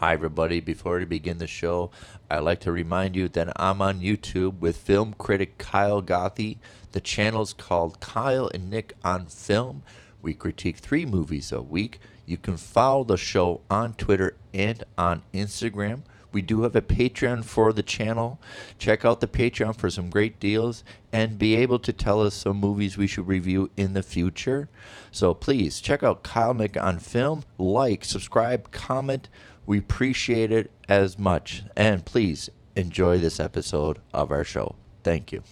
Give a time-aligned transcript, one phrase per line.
[0.00, 0.60] Hi, everybody.
[0.60, 1.90] Before we begin the show,
[2.30, 6.58] I'd like to remind you that I'm on YouTube with film critic Kyle Gothy.
[6.92, 9.82] The channel's called Kyle and Nick on Film.
[10.22, 11.98] We critique three movies a week.
[12.26, 16.02] You can follow the show on Twitter and on Instagram.
[16.30, 18.40] We do have a Patreon for the channel.
[18.78, 22.58] Check out the Patreon for some great deals and be able to tell us some
[22.58, 24.68] movies we should review in the future.
[25.10, 27.42] So please check out Kyle Nick on Film.
[27.58, 29.28] Like, subscribe, comment.
[29.68, 31.62] We appreciate it as much.
[31.76, 34.76] And please enjoy this episode of our show.
[35.04, 35.42] Thank you.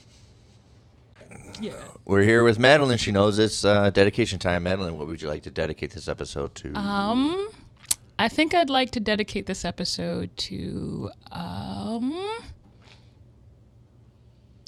[1.60, 1.74] Yeah.
[2.06, 2.96] We're here with Madeline.
[2.96, 4.62] She knows it's uh, dedication time.
[4.62, 6.72] Madeline, what would you like to dedicate this episode to?
[6.74, 7.50] Um,
[8.18, 12.40] I think I'd like to dedicate this episode to um,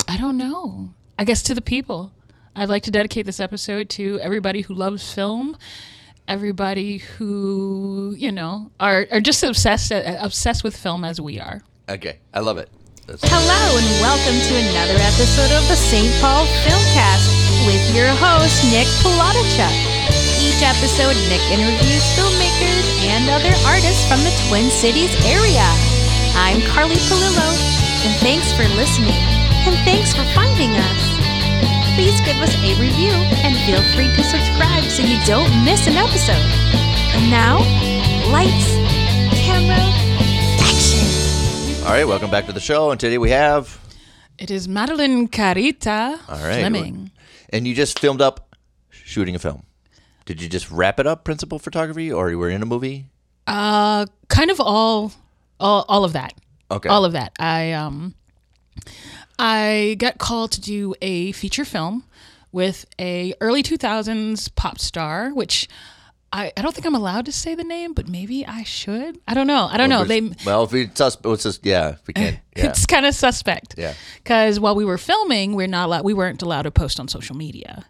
[0.06, 0.92] I don't know.
[1.18, 2.12] I guess to the people.
[2.54, 5.56] I'd like to dedicate this episode to everybody who loves film,
[6.28, 11.62] everybody who you know are are just obsessed obsessed with film as we are.
[11.88, 12.68] okay, I love it.
[13.08, 16.12] That's- Hello and welcome to another episode of the St.
[16.20, 17.24] Paul Filmcast
[17.64, 19.72] with your host Nick Palatichuk.
[20.44, 25.64] Each episode, Nick interviews filmmakers and other artists from the Twin Cities area.
[26.36, 27.48] I'm Carly Palillo,
[28.04, 29.16] and thanks for listening,
[29.64, 31.00] and thanks for finding us.
[31.98, 33.10] Please give us a review
[33.42, 36.36] and feel free to subscribe so you don't miss an episode.
[37.16, 37.56] And now,
[38.30, 38.76] lights,
[39.44, 39.74] camera,
[40.60, 41.84] action.
[41.84, 42.92] All right, welcome back to the show.
[42.92, 43.80] And today we have.
[44.38, 46.60] It is Madeline Carita All right.
[46.60, 47.10] Fleming.
[47.48, 48.54] And you just filmed up
[48.90, 49.64] shooting a film.
[50.24, 53.06] Did you just wrap it up, principal photography, or you were in a movie?
[53.48, 55.10] Uh, kind of all,
[55.58, 56.32] all, all of that.
[56.70, 56.88] Okay.
[56.88, 57.32] all of that.
[57.40, 58.14] I um,
[59.38, 62.04] I got called to do a feature film
[62.52, 65.68] with a early two thousands pop star, which
[66.32, 69.18] I, I don't think I'm allowed to say the name, but maybe I should.
[69.26, 69.68] I don't know.
[69.70, 70.04] I don't know.
[70.04, 72.38] They Well, if we sus- it's just yeah, if we can't.
[72.56, 72.70] Yeah.
[72.70, 73.76] it's kind of suspect.
[73.78, 73.94] Yeah.
[74.16, 77.36] Because while we were filming, we're not allowed, we weren't allowed to post on social
[77.36, 77.84] media.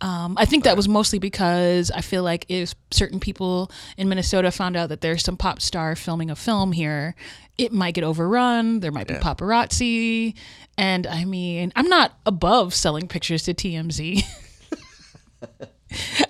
[0.00, 4.50] Um, I think that was mostly because I feel like if certain people in Minnesota
[4.50, 7.14] found out that there's some pop star filming a film here,
[7.56, 8.80] it might get overrun.
[8.80, 10.34] There might be paparazzi.
[10.76, 14.22] And I mean, I'm not above selling pictures to TMZ.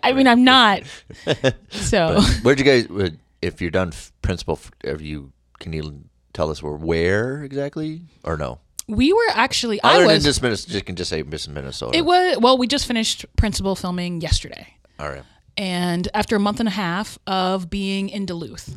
[0.02, 0.82] I mean, I'm not.
[1.70, 2.20] So.
[2.42, 3.12] Where'd you guys?
[3.42, 4.58] If you're done, principal,
[4.98, 5.32] you?
[5.58, 8.60] Can you tell us where, where exactly, or no?
[8.88, 9.80] We were actually.
[9.82, 10.24] Other I than was.
[10.24, 11.96] just Minnesota, you can just say Miss Minnesota.
[11.96, 12.56] It was well.
[12.58, 14.68] We just finished principal filming yesterday,
[15.00, 15.22] All right.
[15.56, 18.76] and after a month and a half of being in Duluth,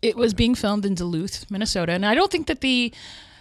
[0.00, 1.92] it was being filmed in Duluth, Minnesota.
[1.92, 2.92] And I don't think that the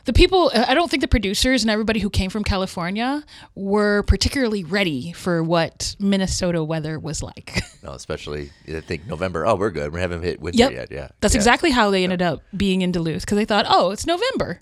[0.05, 3.23] the people, I don't think the producers and everybody who came from California
[3.55, 7.61] were particularly ready for what Minnesota weather was like.
[7.84, 9.45] No, especially I think November.
[9.45, 9.94] Oh, we're good.
[9.94, 10.72] We haven't hit winter Yep.
[10.72, 10.91] yet.
[10.91, 11.07] Yeah.
[11.22, 11.39] That's Yeah.
[11.39, 14.59] exactly how they ended up being in Duluth because they thought, oh, it's November.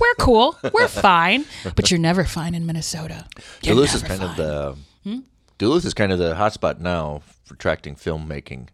[0.00, 0.58] We're cool.
[0.72, 1.44] We're fine.
[1.76, 3.26] But you're never fine in Minnesota.
[3.62, 4.76] You're Duluth is kind of the.
[5.04, 5.18] Hmm?
[5.58, 8.68] Duluth is kind of the hotspot now for attracting filmmaking.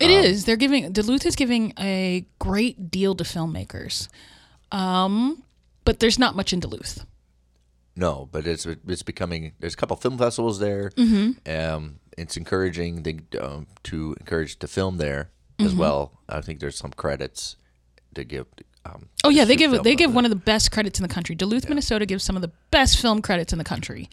[0.00, 0.44] It is.
[0.46, 4.08] They're giving Duluth is giving a great deal to filmmakers,
[4.70, 5.42] um,
[5.84, 7.04] but there's not much in Duluth.
[7.94, 9.52] No, but it's it's becoming.
[9.60, 10.90] There's a couple film festivals there.
[10.90, 11.50] Mm-hmm.
[11.50, 15.66] Um, it's encouraging the, um, to encourage to film there Mm-hmm.
[15.66, 16.18] as well.
[16.30, 17.56] I think there's some credits
[18.14, 18.46] to give.
[18.84, 21.12] Um, Oh yeah, they give they over give one of the best credits in the
[21.12, 21.34] country.
[21.34, 24.10] Duluth, Minnesota gives some of the best film credits in the country.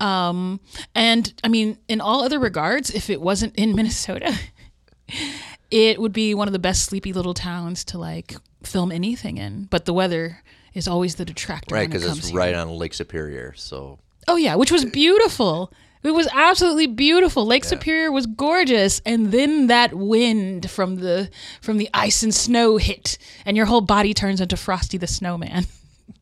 [0.00, 0.60] Um,
[0.94, 4.34] and I mean, in all other regards, if it wasn't in Minnesota,
[5.70, 9.64] it would be one of the best sleepy little towns to like film anything in.
[9.64, 10.42] But the weather
[10.74, 11.74] is always the detractor.
[11.74, 12.38] right when it because it's here.
[12.38, 13.52] right on Lake Superior.
[13.56, 15.72] So Oh yeah, which was beautiful.
[16.02, 17.44] It was absolutely beautiful.
[17.44, 22.76] Lake Superior was gorgeous, and then that wind from the from the ice and snow
[22.76, 25.66] hit, and your whole body turns into Frosty the Snowman.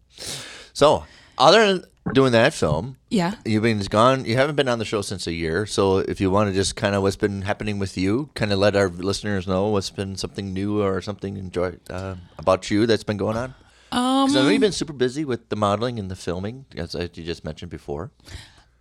[0.73, 1.05] so
[1.39, 3.35] other than doing that film, Yeah.
[3.45, 4.25] You've been gone.
[4.25, 5.67] You haven't been on the show since a year.
[5.67, 8.59] So if you want to just kind of what's been happening with you, kind of
[8.59, 13.05] let our listeners know what's been something new or something enjoy uh, about you that's
[13.05, 13.55] been going on.
[13.93, 17.25] Um, I know you've been super busy with the modeling and the filming, as you
[17.25, 18.11] just mentioned before.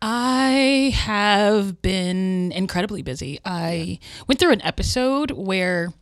[0.07, 3.39] I have been incredibly busy.
[3.43, 3.97] I
[4.27, 5.93] went through an episode where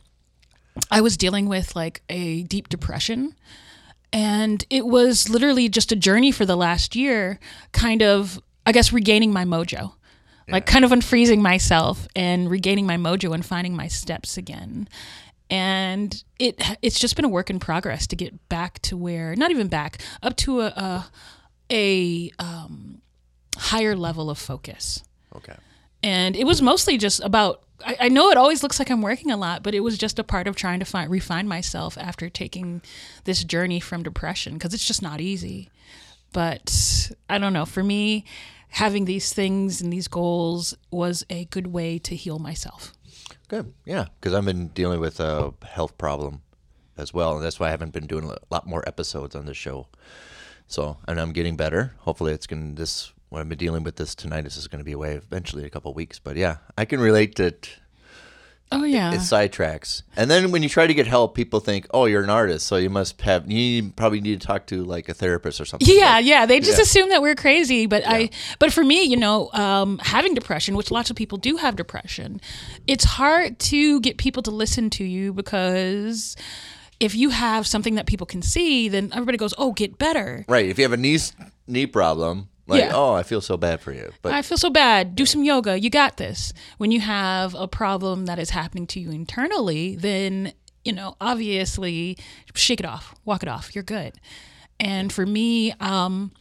[0.90, 3.34] I was dealing with like a deep depression.
[4.12, 7.40] And it was literally just a journey for the last year,
[7.72, 9.94] kind of, I guess, regaining my mojo.
[10.48, 14.86] Like, kind of unfreezing myself and regaining my mojo and finding my steps again.
[15.48, 19.50] And it it's just been a work in progress to get back to where, not
[19.50, 21.06] even back, up to a, a,
[21.70, 23.00] a um,
[23.56, 25.02] higher level of focus.
[25.36, 25.56] Okay.
[26.02, 27.60] and it was mostly just about.
[27.84, 30.18] I, I know it always looks like I'm working a lot, but it was just
[30.18, 32.82] a part of trying to find refine myself after taking
[33.24, 35.70] this journey from depression because it's just not easy.
[36.32, 37.64] But I don't know.
[37.66, 38.24] For me,
[38.68, 42.92] having these things and these goals was a good way to heal myself.
[43.48, 43.72] Good.
[43.84, 46.42] Yeah, because I've been dealing with a health problem
[46.96, 49.54] as well, and that's why I haven't been doing a lot more episodes on the
[49.54, 49.88] show.
[50.66, 51.94] So, and I'm getting better.
[52.00, 53.12] Hopefully, it's going to this.
[53.30, 55.70] What I've been dealing with this tinnitus is going to be away eventually in a
[55.70, 56.18] couple of weeks.
[56.18, 57.78] But yeah, I can relate to it.
[58.72, 59.12] Oh yeah.
[59.12, 62.30] It sidetracks, and then when you try to get help, people think, "Oh, you're an
[62.30, 63.48] artist, so you must have.
[63.48, 66.46] You probably need to talk to like a therapist or something." Yeah, Like, yeah.
[66.46, 66.82] They just Yeah.
[66.82, 70.90] assume that we're crazy, but I, but for me, you know, um, having depression, which
[70.90, 72.40] lots of people do have depression,
[72.86, 76.34] it's hard to get people to listen to you because
[76.98, 80.66] if you have something that people can see, then everybody goes, "Oh, get better." Right.
[80.66, 81.18] If you have a knee
[81.68, 82.92] knee problem, like, Yeah.
[82.94, 84.12] oh, I feel so bad for you.
[84.22, 85.14] But I feel so bad.
[85.14, 85.78] Do some yoga.
[85.78, 86.52] You got this.
[86.78, 90.52] When you have a problem that is happening to you internally, then,
[90.84, 92.16] you know, obviously
[92.54, 93.74] shake it off, walk it off.
[93.74, 94.14] You're good.
[94.80, 96.32] And for me, um,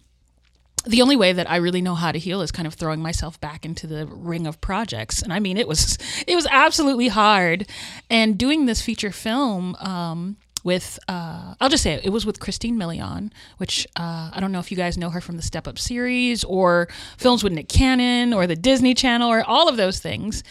[0.86, 3.40] the only way that I really know how to heal is kind of throwing myself
[3.40, 5.22] back into the ring of projects.
[5.22, 5.98] And I mean, it was
[6.28, 7.70] it was absolutely hard.
[8.10, 12.40] And doing this feature film um, with uh, I'll just say it, it was with
[12.40, 15.68] Christina Milian, which uh, I don't know if you guys know her from the Step
[15.68, 16.88] Up series or
[17.18, 20.44] films with Nick Cannon or the Disney Channel or all of those things,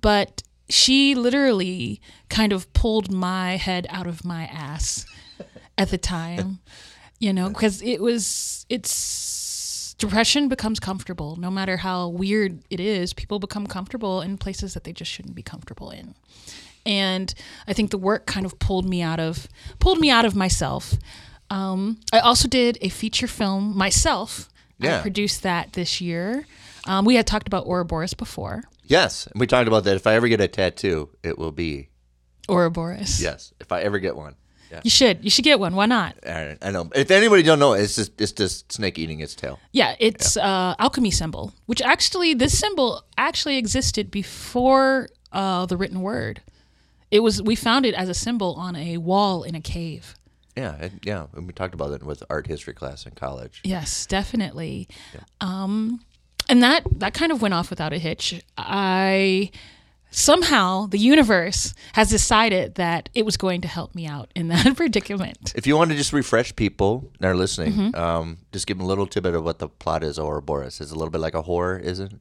[0.00, 5.04] but she literally kind of pulled my head out of my ass
[5.76, 6.60] at the time
[7.18, 11.36] you know because it was it's depression becomes comfortable.
[11.36, 15.34] No matter how weird it is people become comfortable in places that they just shouldn't
[15.34, 16.14] be comfortable in
[16.86, 17.34] and
[17.68, 19.46] i think the work kind of pulled me out of
[19.78, 20.94] pulled me out of myself
[21.50, 24.48] um, i also did a feature film myself
[24.78, 24.98] Yeah.
[24.98, 26.46] i produced that this year
[26.86, 29.94] um, we had talked about Ouroboros before yes, and we talked about that.
[29.96, 31.90] If I ever get a tattoo, it will be
[32.48, 33.52] Ouroboros yes.
[33.60, 34.34] If I ever get one.
[34.70, 34.80] Yeah.
[34.84, 36.88] you should you should get one why not I I know.
[36.94, 39.58] If anybody don't know, it's just it's just snake eating its tail.
[39.72, 46.00] Yeah, it's uh, alchemy symbol, which actually this symbol actually existed before uh, the written
[46.02, 46.40] word.
[47.10, 50.14] It was we found it as a symbol on a wall in a cave.
[50.56, 51.26] Yeah, it, yeah.
[51.34, 53.60] And we talked about it with art history class in college.
[53.64, 54.88] Yes, definitely.
[55.40, 56.00] Um,
[56.48, 58.42] and that that kind of went off without a hitch.
[58.58, 59.50] I
[60.12, 64.76] somehow the universe has decided that it was going to help me out in that
[64.76, 65.52] predicament.
[65.54, 67.94] If you want to just refresh people that are listening, Mm-hmm.
[67.94, 70.18] um, just give them a little tidbit of what the plot is.
[70.18, 72.20] Ouroboros It's a little bit like a horror, isn't it?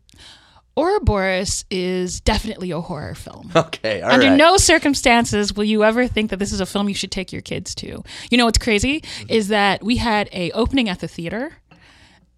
[0.78, 3.52] Ouroboros is definitely a horror film.
[3.60, 4.20] Okay, all right.
[4.20, 7.34] Under no circumstances will you ever think that this is a film you should take
[7.34, 8.04] your kids to.
[8.32, 9.30] You know what's crazy mm-hmm.
[9.30, 11.54] is that we had a opening at the theater,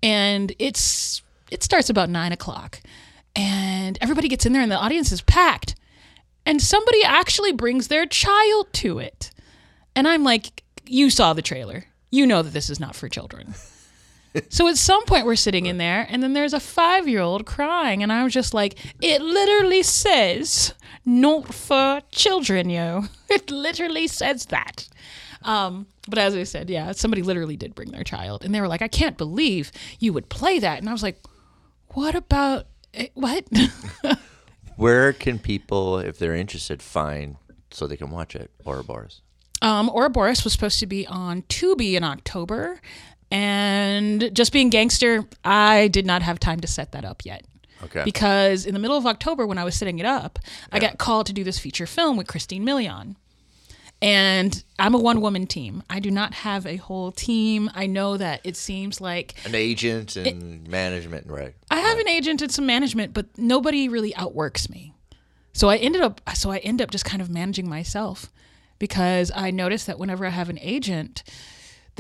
[0.01, 2.81] and it's it starts about nine o'clock,
[3.36, 5.75] and everybody gets in there, and the audience is packed,
[6.45, 9.31] and somebody actually brings their child to it,
[9.95, 13.54] and I'm like, you saw the trailer, you know that this is not for children.
[14.50, 18.13] So at some point we're sitting in there and then there's a 5-year-old crying and
[18.13, 20.74] I was just like it literally says
[21.06, 23.04] not for children yo.
[23.30, 24.89] It literally says that.
[25.44, 28.68] Um, but as I said, yeah, somebody literally did bring their child and they were
[28.68, 31.22] like I can't believe you would play that and I was like
[31.94, 33.45] what about eh, what?
[34.75, 37.36] Where can people, if they're interested, find
[37.69, 38.51] so they can watch it?
[38.66, 39.22] Ouroboros.
[39.62, 42.81] Um, Ouroboros was supposed to be on Tubi in October,
[43.31, 47.45] and just being gangster, I did not have time to set that up yet.
[47.83, 48.04] Okay.
[48.04, 50.38] Because in the middle of October, when I was setting it up,
[50.71, 53.16] I got called to do this feature film with Christina Milian.
[54.04, 55.83] And I'm a one woman team.
[55.90, 57.69] I do not have a whole team.
[57.73, 61.54] I know that it seems like An agent and management, right?
[61.69, 64.94] I have an agent and some management, but nobody really outworks me.
[65.54, 68.31] So I ended up so I end up just kind of managing myself
[68.80, 71.23] because I noticed that whenever I have an agent,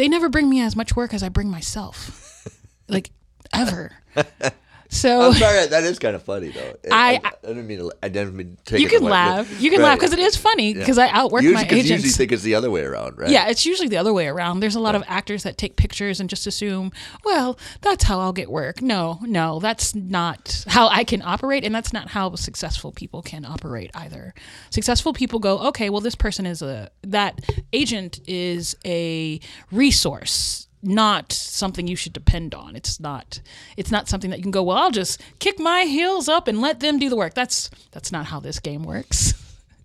[0.01, 2.47] they never bring me as much work as I bring myself.
[2.89, 3.11] like
[3.53, 3.91] ever.
[4.93, 6.75] So I'm sorry, that is kind of funny though.
[6.91, 7.91] I- I, I didn't mean to.
[8.03, 9.11] I didn't mean to take you can away.
[9.11, 9.61] laugh.
[9.61, 9.85] You can Right.
[9.87, 12.55] laugh because it is funny because I outwork Usually, my 'cause usually think it's the
[12.55, 13.29] other way around, right?
[13.29, 14.59] Yeah, it's usually the other way around.
[14.59, 16.91] There's a lot of actors that take pictures and just assume,
[17.23, 18.81] well, that's how I'll get work.
[18.81, 23.45] No, no, that's not how I can operate, and that's not how successful people can
[23.45, 24.33] operate either.
[24.71, 27.39] Successful people go, okay, well, this person is a that
[27.71, 29.39] agent is a
[29.71, 33.39] resource not something you should depend on it's not
[33.77, 36.59] it's not something that you can go well i'll just kick my heels up and
[36.61, 39.33] let them do the work that's that's not how this game works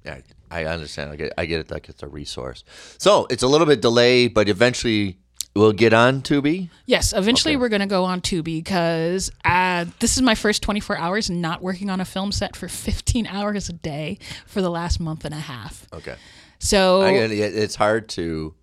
[0.04, 0.20] Yeah,
[0.52, 1.10] I understand.
[1.10, 1.70] I get, I get it.
[1.72, 2.62] Like it's a resource.
[2.96, 5.18] So it's a little bit delayed, but eventually
[5.56, 6.70] we'll get on Tubi.
[6.86, 7.60] Yes, eventually Okay.
[7.60, 11.60] we're going to go on Tubi because uh, this is my first 24 hours not
[11.60, 15.34] working on a film set for 15 hours a day for the last month and
[15.34, 15.88] a half.
[15.92, 16.14] Okay.
[16.60, 17.10] So I.
[17.10, 18.54] It's hard to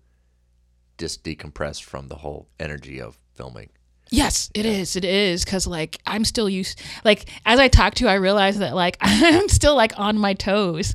[0.98, 3.70] just decompress from the whole energy of filming.
[4.10, 4.96] Yes, it is.
[4.96, 6.80] It is because like I'm still used.
[7.04, 10.34] Like as I talk to you, I realize that like I'm still like on my
[10.34, 10.94] toes,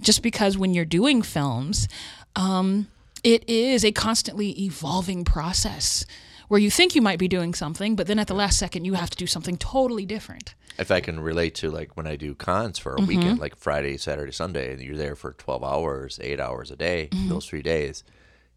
[0.00, 1.88] just because when you're doing films,
[2.36, 2.86] um,
[3.24, 6.06] it is a constantly evolving process
[6.48, 8.94] where you think you might be doing something, but then at the last second you
[8.94, 10.54] have to do something totally different.
[10.78, 13.96] If I can relate to like when I do cons for a weekend, like Friday,
[13.96, 18.02] Saturday, Sunday, and you're there for 12 hours, eight hours a day, those three days,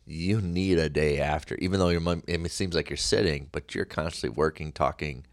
[0.05, 1.55] you need a day after.
[1.55, 5.25] Even though you're, it seems like you're sitting, but you're constantly working, talking,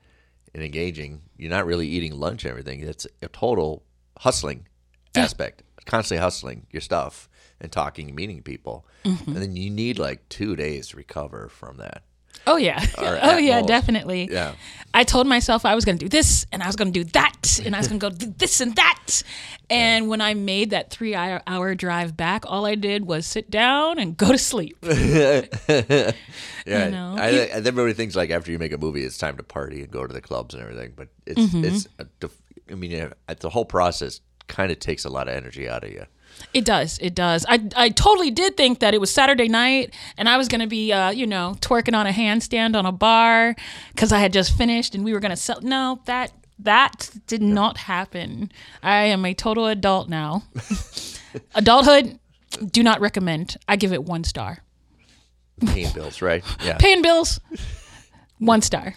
[0.55, 1.23] and engaging.
[1.37, 2.81] You're not really eating lunch and everything.
[2.81, 3.83] It's a total
[4.19, 4.67] hustling
[5.15, 7.29] aspect, constantly hustling your stuff
[7.61, 8.87] and talking and meeting people.
[9.05, 9.33] Mm-hmm.
[9.33, 12.03] And then you need like two days to recover from that.
[12.47, 13.69] Oh yeah, oh yeah, most.
[13.69, 14.29] definitely.
[14.31, 14.55] Yeah.
[14.93, 17.09] I told myself I was going to do this and I was going to do
[17.13, 19.23] that and I was going to go do this and that.
[19.69, 23.51] And when I made that three hour, hour drive back, all I did was sit
[23.53, 24.77] down and go to sleep.
[26.67, 27.15] Yeah, know?
[27.19, 29.91] I, I, everybody thinks like after you make a movie, it's time to party and
[29.91, 30.93] go to the clubs and everything.
[30.95, 31.65] But it's Mm-hmm.
[31.65, 31.89] it's
[32.23, 32.31] a
[32.71, 36.07] I mean, the whole process kind of takes a lot of energy out of you.
[36.53, 36.99] It does.
[36.99, 37.47] It does.
[37.49, 40.67] I, I totally did think that it was Saturday night and I was going to
[40.67, 43.55] be, uh, you know, twerking on a handstand on a bar
[43.95, 45.61] because I had just finished and we were going to sell.
[45.61, 48.53] No, that that did not happen.
[48.83, 50.43] I am a total adult now.
[51.55, 52.19] Adulthood,
[52.71, 53.57] do not recommend.
[53.69, 54.59] I give it one star.
[55.67, 56.45] Paying bills, right?
[56.65, 56.77] Yeah.
[56.79, 57.39] Paying bills,
[58.39, 58.95] one star.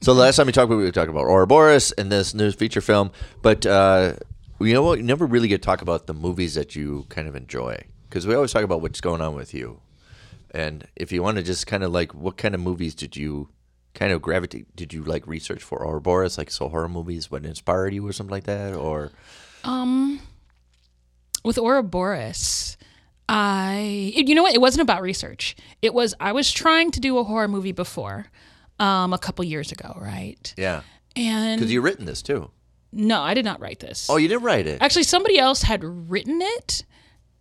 [0.00, 2.80] So the last time we talked, we were talking about Ouroboros and this new feature
[2.80, 3.12] film.
[3.40, 4.14] But uh,
[4.64, 4.98] you know what?
[4.98, 8.26] You never really get to talk about the movies that you kind of enjoy because
[8.26, 9.80] we always talk about what's going on with you.
[10.50, 13.48] And if you want to just kind of like, what kind of movies did you
[13.94, 14.74] kind of gravitate?
[14.76, 17.30] Did you like research for Ouroboros, like so horror movies?
[17.30, 18.74] What inspired you or something like that?
[18.74, 19.10] Or
[19.64, 20.20] Um,
[21.44, 22.76] with Ouroboros,
[23.28, 24.54] I you know what?
[24.54, 25.56] It wasn't about research.
[25.80, 28.26] It was I was trying to do a horror movie before,
[28.78, 30.52] um, a couple years ago, right?
[30.58, 30.82] yeah,
[31.16, 32.50] And because you've written this too.
[32.92, 34.08] No, I did not write this.
[34.10, 34.80] Oh, you didn't write it.
[34.80, 36.84] Actually, somebody else had written it,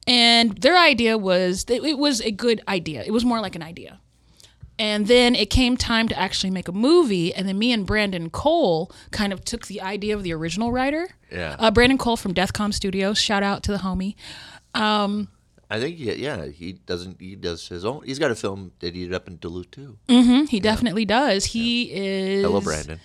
[0.08, 3.03] and their idea was that it was a good idea.
[3.03, 4.00] It was more like an idea.
[4.79, 8.31] And then it came time to actually make a movie, and then me and Brandon
[8.31, 11.10] Cole kind of took the idea of the original writer.
[11.31, 11.55] Yeah.
[11.60, 13.20] Uh, Brandon Cole from Deathcom Studios.
[13.20, 14.15] Shout out to the homie.
[15.72, 17.22] I think yeah, yeah, he doesn't.
[17.22, 18.03] He does his own.
[18.03, 19.98] He's got a film that he did up in Duluth too.
[20.10, 21.46] Mm-hmm, he definitely does.
[21.46, 22.43] He is.
[22.43, 23.00] Hello, Brandon.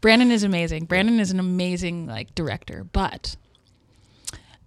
[0.00, 0.84] Brandon is amazing.
[0.84, 3.36] Brandon is an amazing like director, but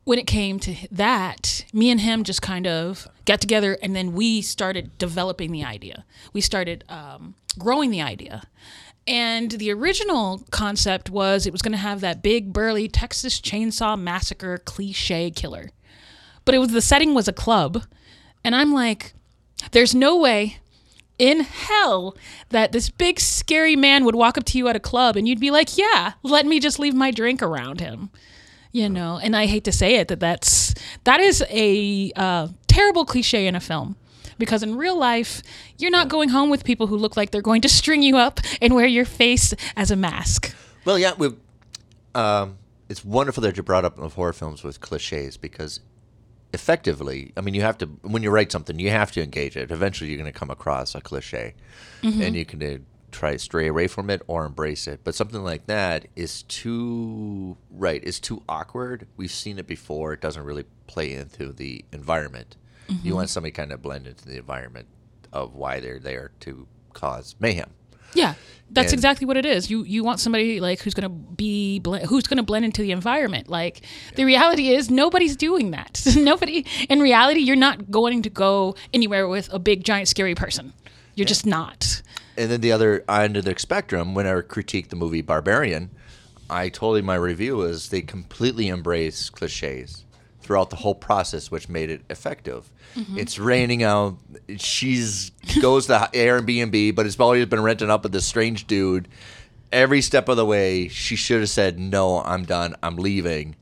[0.03, 4.13] when it came to that, me and him just kind of got together, and then
[4.13, 6.03] we started developing the idea.
[6.33, 8.43] We started um, growing the idea,
[9.05, 13.99] and the original concept was it was going to have that big burly Texas Chainsaw
[13.99, 15.69] Massacre cliche killer,
[16.43, 17.83] but it was the setting was a club,
[18.43, 19.13] and I'm like,
[19.71, 20.57] there's no way
[21.19, 22.17] in hell
[22.49, 25.39] that this big scary man would walk up to you at a club and you'd
[25.39, 28.09] be like, "Yeah, let me just leave my drink around him."
[28.71, 30.73] You know, and I hate to say it that that's
[31.03, 33.95] that is a uh, terrible cliche in a film
[34.37, 35.43] because in real life
[35.77, 38.39] you're not going home with people who look like they're going to string you up
[38.61, 40.55] and wear your face as a mask.
[40.85, 41.31] Well, yeah, we
[42.15, 42.57] um,
[42.87, 45.79] it's wonderful that you brought up of horror films with cliches because
[46.53, 49.71] effectively, I mean, you have to when you write something, you have to engage it.
[49.71, 51.53] Eventually, you're going to come across a cliche,
[52.23, 52.77] and you can uh,
[53.11, 55.01] try to stray away from it or embrace it.
[55.03, 58.01] But something like that is too right.
[58.03, 59.07] It's too awkward.
[59.17, 60.13] We've seen it before.
[60.13, 62.55] It doesn't really play into the environment.
[63.03, 64.87] You want somebody kind of blend into the environment
[65.31, 67.69] of why they're there to cause mayhem.
[68.13, 68.33] Yeah,
[68.71, 69.69] that's And- exactly what it is.
[69.69, 73.49] You you want somebody like who's gonna be bl- who's gonna blend into the environment.
[73.49, 73.81] Like
[74.15, 76.01] the reality is nobody's doing that.
[76.15, 80.73] Nobody in reality, you're not going to go anywhere with a big giant scary person.
[81.15, 82.01] You're just not.
[82.37, 85.89] and then the other end of the spectrum, when I critiqued the movie Barbarian,
[86.49, 90.05] I told him my review was they completely embrace cliches
[90.41, 92.71] throughout the whole process, which made it effective.
[92.95, 93.17] Mm-hmm.
[93.19, 94.17] It's raining out.
[94.57, 95.31] She's
[95.61, 99.07] goes to Airbnb, but it's always been renting up with this strange dude.
[99.71, 102.75] Every step of the way, she should have said, "No, I'm done.
[102.81, 103.55] I'm leaving,"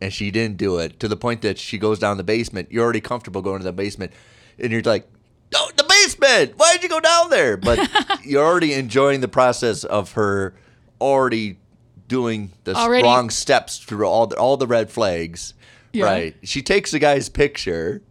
[0.00, 0.98] and she didn't do it.
[1.00, 2.72] To the point that she goes down the basement.
[2.72, 4.12] You're already comfortable going to the basement,
[4.58, 5.08] and you're like,
[5.52, 6.54] "No, the basement.
[6.56, 7.88] Why did you go down there?" But
[8.24, 10.54] you're already enjoying the process of her
[11.00, 11.58] already
[12.08, 15.54] doing the Already- wrong steps through all the all the red flags.
[15.92, 16.06] Yeah.
[16.06, 16.36] Right.
[16.42, 18.02] She takes the guy's picture.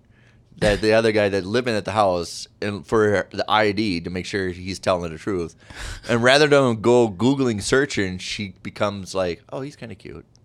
[0.62, 4.26] That the other guy that's living at the house and for the ID to make
[4.26, 5.56] sure he's telling the truth.
[6.08, 10.26] And rather than go googling searching, she becomes like, "Oh, he's kind of cute."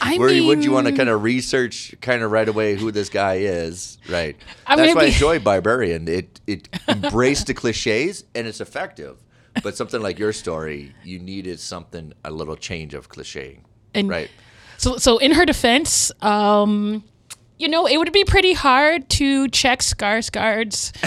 [0.00, 2.90] I Where you- would you want to kind of research kind of right away who
[2.90, 4.36] this guy is, right?
[4.66, 6.08] I'm That's why I be- enjoy Barbarian.
[6.08, 9.18] It it embraced the cliches and it's effective.
[9.62, 13.60] But something like your story, you needed something a little change of cliche,
[13.92, 14.30] And right?
[14.76, 17.02] So, so in her defense, um,
[17.58, 20.92] you know, it would be pretty hard to check Skarsgård's.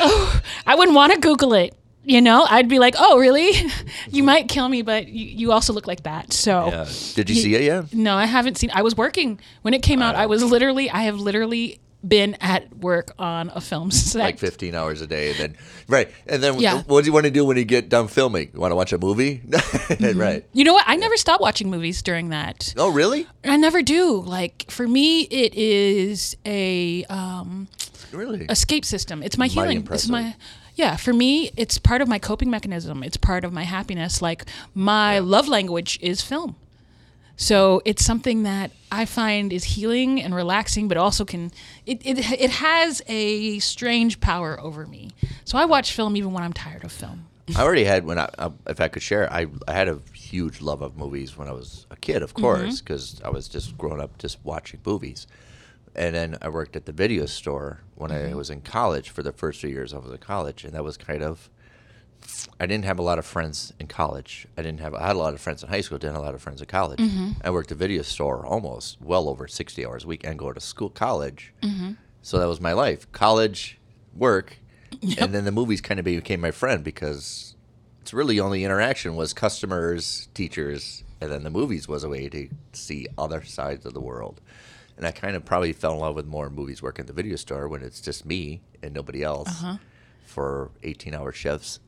[0.00, 1.74] oh, I wouldn't want to Google it.
[2.04, 3.50] You know, I'd be like, "Oh, really?
[4.10, 6.84] you might kill me, but you, you also look like that." So, Yeah.
[7.14, 7.92] Did you see it yet?
[7.92, 8.70] no, I haven't seen.
[8.72, 10.14] I was working when it came out.
[10.14, 14.20] I was literally, I have literally been at work on a film set.
[14.20, 15.56] like 15 hours a day and then
[15.88, 16.82] right and then Yeah.
[16.82, 18.92] what do you want to do when you get done filming you want to watch
[18.92, 19.42] a movie
[20.14, 20.84] right you know what?
[20.86, 22.74] I never stop watching movies during that.
[22.76, 24.20] oh really I never do.
[24.20, 27.68] Like for me, it is a um,
[28.12, 29.22] really escape system.
[29.22, 29.88] It's my Mighty healing.
[29.92, 30.34] It's my
[30.74, 30.96] yeah.
[30.96, 33.02] For me, it's part of my coping mechanism.
[33.04, 34.20] It's part of my happiness.
[34.20, 34.44] Like
[34.74, 36.56] my love language is film.
[37.36, 41.52] So it's something that I find is healing and relaxing, but also can
[41.84, 45.10] it, it it has a strange power over me.
[45.44, 47.26] So I watch film even when I'm tired of film.
[47.56, 50.60] i already had when i uh, if i could share i i had a huge
[50.60, 54.00] love of movies when i was a kid of course because i was just growing
[54.00, 55.28] up just watching movies
[55.94, 59.30] and then i worked at the video store when i was in college for the
[59.30, 61.48] first few years i was in college and that was kind of
[62.58, 64.46] I didn't have a lot of friends in college.
[64.56, 64.94] I didn't have.
[64.94, 65.98] I had a lot of friends in high school.
[65.98, 66.98] Didn't have a lot of friends in college.
[66.98, 67.32] Mm-hmm.
[67.44, 70.52] I worked at a video store almost well over sixty hours a week and go
[70.52, 71.52] to school, college.
[71.62, 71.92] Mm-hmm.
[72.22, 73.78] So that was my life: college,
[74.14, 74.58] work,
[75.18, 77.54] and then the movies kind of became my friend because
[78.00, 82.48] it's really only interaction was customers, teachers, and then the movies was a way to
[82.72, 84.40] see other sides of the world.
[84.96, 87.36] And I kind of probably fell in love with more movies working at the video
[87.36, 89.76] store when it's just me and nobody else uh-huh.
[90.24, 91.80] for 18 hour shifts.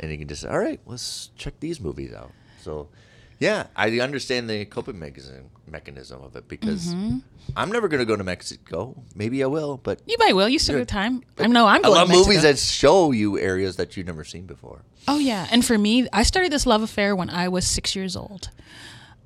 [0.00, 2.32] And you can just, say, all right, let's check these movies out.
[2.62, 2.88] So,
[3.38, 7.18] yeah, I understand the coping mechanism, mechanism of it because Mm-hmm.
[7.56, 9.02] I'm never going to go to Mexico.
[9.14, 10.48] Maybe I will, but You might will.
[10.48, 11.22] You still have time.
[11.38, 12.28] I know I'm I love to Mexico.
[12.28, 14.82] movies that show you areas that you've never seen before.
[15.08, 18.14] Oh yeah, and for me, I started this love affair when I was six years
[18.14, 18.50] old.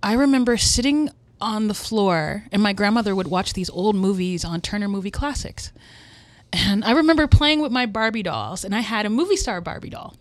[0.02, 4.60] I remember sitting on the floor, and my grandmother would watch these old movies on
[4.60, 5.72] Turner Movie Classics.
[6.52, 9.90] And I remember playing with my Barbie dolls, and I had a movie star Barbie
[9.90, 10.14] doll.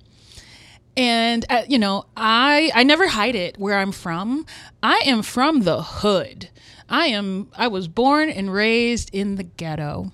[0.96, 4.46] And uh, you know, I I never hide it where I'm from.
[4.82, 6.50] I am from the hood.
[6.90, 10.12] I am I was born and raised in the ghetto.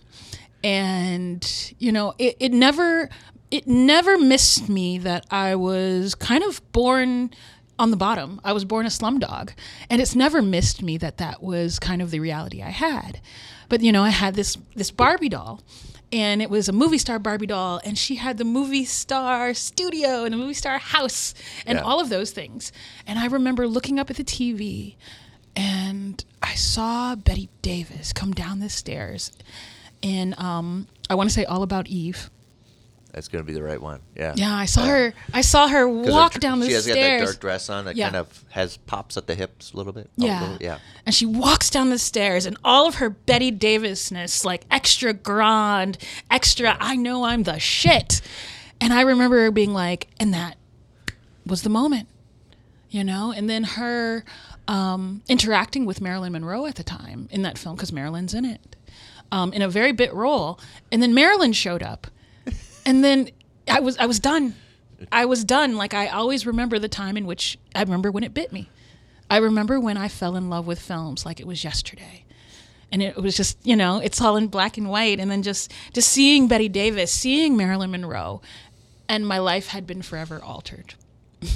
[0.64, 3.10] And you know, it, it never
[3.52, 7.32] it never missed me that I was kind of born
[7.78, 8.40] on the bottom.
[8.44, 9.54] I was born a slum dog.
[9.90, 13.22] And it's never missed me that that was kind of the reality I had.
[13.70, 15.62] But you know, I had this this Barbie doll
[16.12, 20.24] and it was a movie star Barbie doll, and she had the movie star studio
[20.24, 21.34] and the movie star house
[21.66, 21.84] and Yeah.
[21.84, 22.72] all of those things.
[23.06, 24.96] And I remember looking up at the TV,
[25.56, 29.32] and I saw Bette Davis come down the stairs,
[30.02, 32.30] and um, I want to say all about Eve.
[33.12, 34.02] That's going to be the right one.
[34.16, 34.34] Yeah.
[34.38, 35.14] Yeah, I saw her.
[35.34, 36.84] I saw her walk tr- down the stairs.
[36.86, 38.06] she has got that dark dress on that Yeah.
[38.06, 40.10] kind of has pops at the hips a little bit.
[40.22, 40.42] Oh, Yeah.
[40.42, 40.78] little- yeah.
[41.06, 45.98] And she walks down the stairs and all of her Bette Davisness, like extra grand,
[46.30, 48.22] extra, I know I'm the shit.
[48.80, 50.56] And I remember her being like, and that
[51.46, 52.08] was the moment,
[52.90, 53.32] you know?
[53.36, 54.24] And then her
[54.68, 58.76] um, interacting with Marilyn Monroe at the time in that film, because Marilyn's in it,
[59.32, 60.60] um, in a very bit role.
[60.92, 62.06] And then Marilyn showed up.
[62.86, 63.30] And then
[63.68, 64.56] I was I was done.
[65.12, 65.76] I was done.
[65.76, 68.70] Like I always remember the time in which I remember when it bit me.
[69.30, 72.26] I remember when I fell in love with films like it was yesterday.
[72.92, 75.72] And it was just, you know, it's all in black and white and then just
[75.94, 78.42] just seeing Bette Davis, seeing Marilyn Monroe,
[79.08, 80.96] and my life had been forever altered.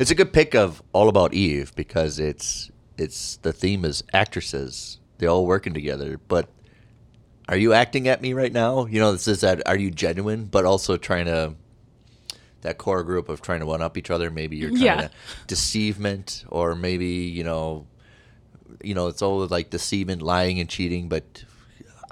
[0.00, 4.98] It's a good pick of All About Eve because it's it's the theme is actresses.
[5.18, 6.48] They're all working together, but
[7.52, 8.86] are you acting at me right now?
[8.86, 11.54] You know, this is that are you genuine, but also trying to
[12.62, 14.30] that core group of trying to one up each other.
[14.30, 15.00] Maybe you're trying Yeah.
[15.08, 15.10] to
[15.48, 17.86] deceivement, or maybe you know,
[18.82, 21.10] you know, it's all like deceivement, lying, and cheating.
[21.10, 21.44] But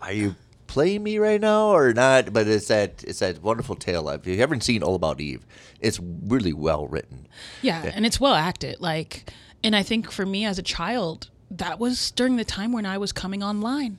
[0.01, 2.35] are you playing me right now or not?
[2.35, 4.11] But it's that it's that wonderful tale.
[4.11, 5.47] Of if you haven't seen All About Eve,
[5.81, 7.27] it's really well written.
[7.63, 8.79] Yeah, and it's well acted.
[8.81, 9.33] Like,
[9.65, 12.99] and I think for me as a child, that was during the time when I
[12.99, 13.97] was coming online.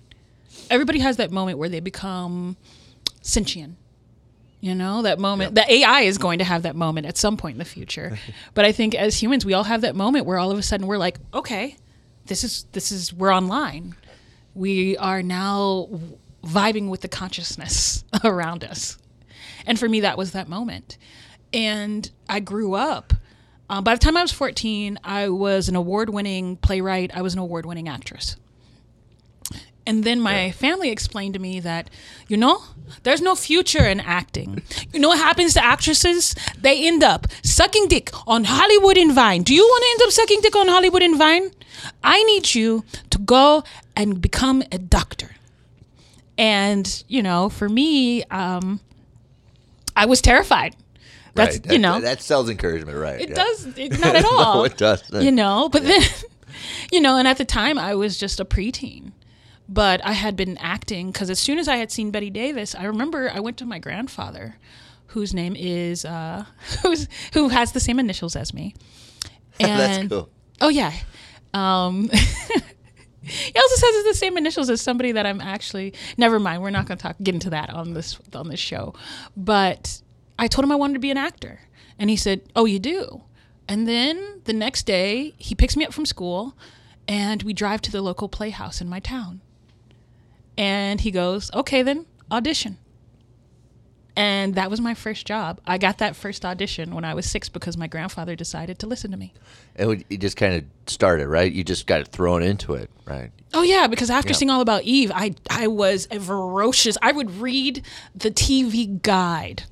[0.70, 2.58] Everybody has that moment where they become
[3.22, 3.78] sentient.
[4.60, 5.56] You know, that moment.
[5.56, 8.20] The AI is going to have that moment at some point in the future.
[8.54, 10.86] but I think as humans, we all have that moment where all of a sudden
[10.86, 11.78] we're like, okay,
[12.28, 13.96] this is this is we're online.
[14.54, 15.90] We are now
[16.44, 18.98] vibing with the consciousness around us.
[19.66, 20.98] And for me, that was that moment.
[21.54, 23.14] And I grew up.
[23.70, 27.34] Uh, by the time I was 14, I was an award winning playwright, I was
[27.34, 28.36] an award winning actress.
[29.86, 31.90] And then my family explained to me that,
[32.28, 32.62] you know,
[33.04, 34.62] there's no future in acting.
[34.94, 36.36] You know what happens to actresses?
[36.60, 39.44] They end up sucking dick on Hollywood and Vine.
[39.44, 41.52] Do you want to end up sucking dick on Hollywood and Vine?
[42.04, 43.64] I need you to go
[43.96, 45.32] and become a doctor.
[46.38, 48.82] And, you know, for me, um,
[49.96, 50.76] I was terrified.
[51.34, 51.72] That's, right.
[51.72, 53.22] you know, that, that sells encouragement, right?
[53.22, 53.36] it yeah.
[53.36, 55.24] does, it, not at all no, it doesn't.
[55.24, 56.02] you know but then
[56.92, 59.14] you know and at the time i was just a preteen
[59.72, 62.84] but i had been acting because as soon as i had seen bette davis i
[62.84, 64.58] remember i went to my grandfather
[65.12, 66.46] whose name is uh
[66.82, 68.74] who's who has the same initials as me.
[69.60, 70.30] And That's cool.
[70.62, 70.92] oh yeah.
[71.54, 72.10] Um
[73.22, 76.72] he also says it's the same initials as somebody that i'm actually never mind we're
[76.72, 78.96] not going to talk get into that on this on this show.
[79.38, 80.02] But
[80.40, 81.60] i told him i wanted to be an actor
[82.00, 83.22] and he said oh you do?
[83.68, 86.58] And then the next day he picks me up from school
[87.08, 89.42] and we drive to the local playhouse in my town
[90.62, 92.78] and he goes okay then audition
[94.16, 97.50] and that was my first job i got that first audition when i was six
[97.50, 99.34] because my grandfather decided to listen to me
[99.76, 101.50] And we- you just kind of started, right?
[101.52, 103.32] You just got thrown into it, right?
[103.54, 104.36] Oh yeah, because after Yeah.
[104.36, 106.98] seeing all about Eve, I I was a ferocious.
[107.02, 107.82] I would read
[108.14, 109.64] the TV guide.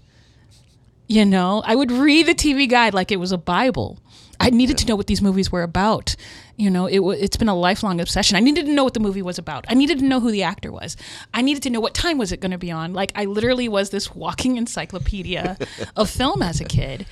[1.08, 4.00] You know, I would read the TV guide like it was a Bible.
[4.40, 6.16] I needed to know what these movies were about.
[6.56, 8.38] You know, it it's been a lifelong obsession.
[8.38, 9.66] I needed to know what the movie was about.
[9.70, 10.96] I needed to know who the actor was.
[11.34, 12.94] I needed to know what time was it going to be on.
[12.94, 15.58] Like I literally was this walking encyclopedia
[15.96, 17.06] of film as a kid.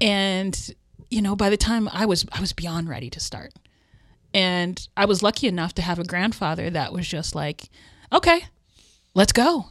[0.00, 0.74] And
[1.10, 3.52] you know, by the time I was I was beyond ready to start.
[4.32, 7.68] And I was lucky enough to have a grandfather that was just like,
[8.12, 8.44] okay,
[9.14, 9.66] let's go.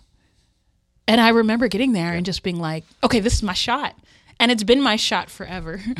[1.07, 3.95] And I remember getting there and just being like, okay, this is my shot.
[4.39, 5.81] And it's been my shot forever.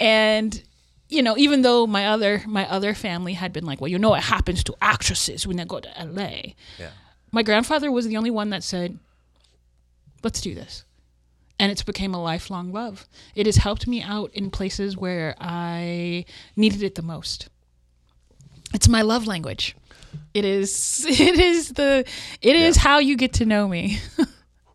[0.00, 0.62] and
[1.08, 4.10] you know, even though my other my other family had been like, well, you know
[4.10, 6.52] what happens to actresses when they go to LA.
[6.78, 6.90] Yeah.
[7.32, 8.98] My grandfather was the only one that said,
[10.22, 10.84] let's do this.
[11.58, 13.06] And it's became a lifelong love.
[13.34, 16.24] It has helped me out in places where I
[16.56, 17.48] needed it the most.
[18.72, 19.76] It's my love language.
[20.34, 22.04] It is it is the
[22.42, 23.98] it is how you get to know me.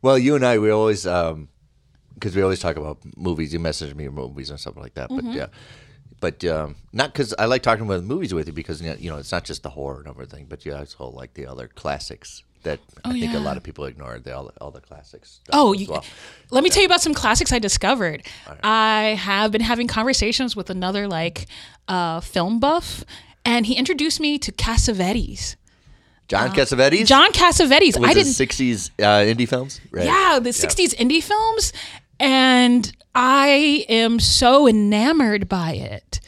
[0.04, 1.48] Well, you and I, we always, um,
[2.24, 3.54] because we always talk about movies.
[3.54, 5.10] You message me movies and stuff like that.
[5.10, 5.28] Mm-hmm.
[5.28, 5.48] But yeah,
[6.22, 9.32] but um, not because I like talking about movies with you because you know it's
[9.32, 13.12] not just the horror and everything, but you also like the other classics that I
[13.12, 13.46] think a Oh, yeah.
[13.50, 14.20] lot of people ignore.
[14.20, 15.42] The all, all the classics.
[15.44, 16.06] stuff Oh, as you, well.
[16.50, 18.26] let me tell you about some classics I discovered.
[18.64, 21.46] I have been having conversations with another like
[21.90, 23.04] uh, film buff,
[23.44, 25.58] and he introduced me to Cassavetes.
[26.30, 27.02] John Cassavetes.
[27.02, 28.00] uh, John Cassavetes.
[28.00, 28.32] was I didn't.
[28.32, 29.04] '60s uh,
[29.36, 29.82] indie films?
[29.92, 30.06] Right.
[30.06, 31.74] Yeah, the '60s indie films,
[32.20, 36.20] and I am so enamored by it.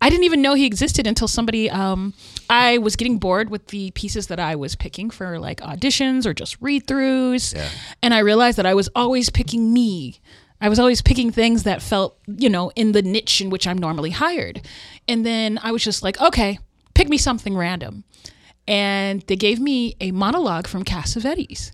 [0.00, 1.70] I didn't even know he existed until somebody.
[1.70, 2.12] Um,
[2.50, 6.34] I was getting bored with the pieces that I was picking for like auditions or
[6.34, 7.68] just read throughs, Yeah.
[8.02, 10.20] and I realized that I was always picking me.
[10.60, 13.78] I was always picking things that felt, you know, in the niche in which I'm
[13.78, 14.60] normally hired.
[15.08, 16.58] And then I was just like, okay,
[16.94, 18.04] pick me something random.
[18.68, 21.72] And they gave me a monologue from Cassavetes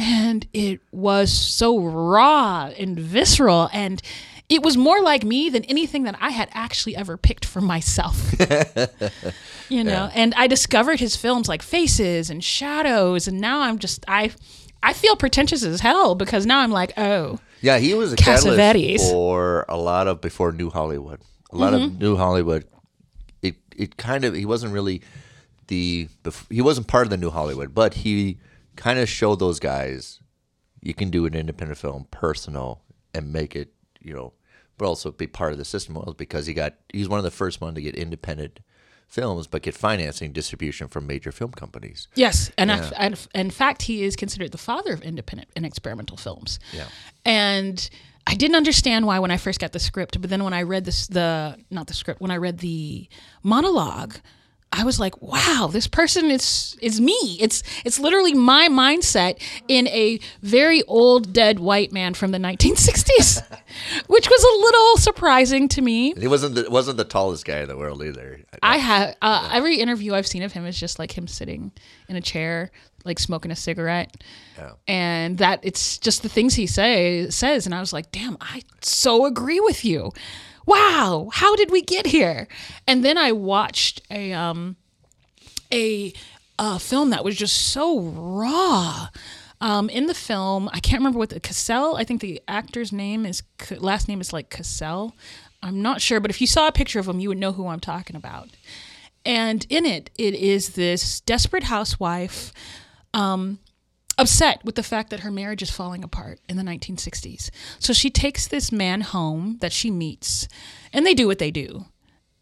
[0.00, 4.00] and it was so raw and visceral and
[4.48, 8.32] it was more like me than anything that I had actually ever picked for myself.
[9.68, 14.04] you know, and I discovered his films like Faces and Shadows and now I'm just
[14.08, 14.32] I
[14.82, 19.10] I feel pretentious as hell because now I'm like, "Oh, Yeah, he was a catalyst
[19.12, 21.20] for a lot of before New Hollywood.
[21.52, 21.84] A lot Mm-hmm.
[21.96, 22.64] of New Hollywood.
[23.42, 25.02] It it kind of he wasn't really
[25.68, 26.08] the
[26.48, 28.38] he wasn't part of the New Hollywood, but he
[28.80, 30.20] kind of show those guys
[30.82, 32.80] you can do an independent film, personal,
[33.14, 34.32] and make it you know,
[34.78, 37.60] but also be part of the system because he got he's one of the first
[37.60, 38.60] one to get independent
[39.06, 42.08] films, but get financing distribution from major film companies.
[42.14, 46.16] Yes, and I- and in fact, he is considered the father of independent and experimental
[46.16, 46.58] films.
[46.72, 46.86] Yeah.
[47.26, 47.90] And
[48.26, 50.84] I didn't understand why when I first got the script, but then when I read
[50.84, 53.08] this, the not the script, when I read the
[53.42, 54.14] monologue,
[54.72, 57.36] I was like, "Wow, this person is is me.
[57.40, 63.42] It's it's literally my mindset in a very old dead white man from the 1960s."
[64.06, 66.14] Which was a little surprising to me.
[66.14, 68.40] He wasn't the, wasn't the tallest guy in the world either.
[68.62, 71.72] I have uh, every interview I've seen of him is just like him sitting
[72.08, 72.70] in a chair,
[73.04, 74.16] like smoking a cigarette,
[74.58, 74.72] Yeah.
[74.88, 78.62] and that it's just the things he say says, and I was like, damn, I
[78.82, 80.12] so agree with you.
[80.70, 82.46] Wow, how did we get here?
[82.86, 84.76] And then I watched a um
[85.72, 86.12] a
[86.60, 89.08] a film that was just so raw.
[89.62, 91.96] Um, in the film, I can't remember what the Cassel.
[91.96, 93.42] I think the actor's name is
[93.78, 95.16] last name is like Cassel.
[95.60, 97.66] I'm not sure, but if you saw a picture of him, you would know who
[97.66, 98.48] I'm talking about.
[99.26, 102.52] And in it, it is this desperate housewife,
[103.12, 103.58] um,
[104.20, 107.50] upset with the fact that her marriage is falling apart in the 1960s.
[107.78, 110.48] So she takes this man home that she meets,
[110.92, 111.86] and they do what they do.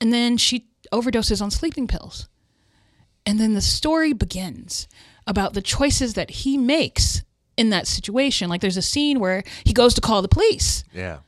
[0.00, 2.28] And then she overdoses on sleeping pills.
[3.26, 4.88] And then the story begins
[5.26, 7.22] about the choices that he makes
[7.56, 8.48] in that situation.
[8.48, 10.84] Like there's a scene where he goes to call the police.
[10.94, 11.18] Yeah.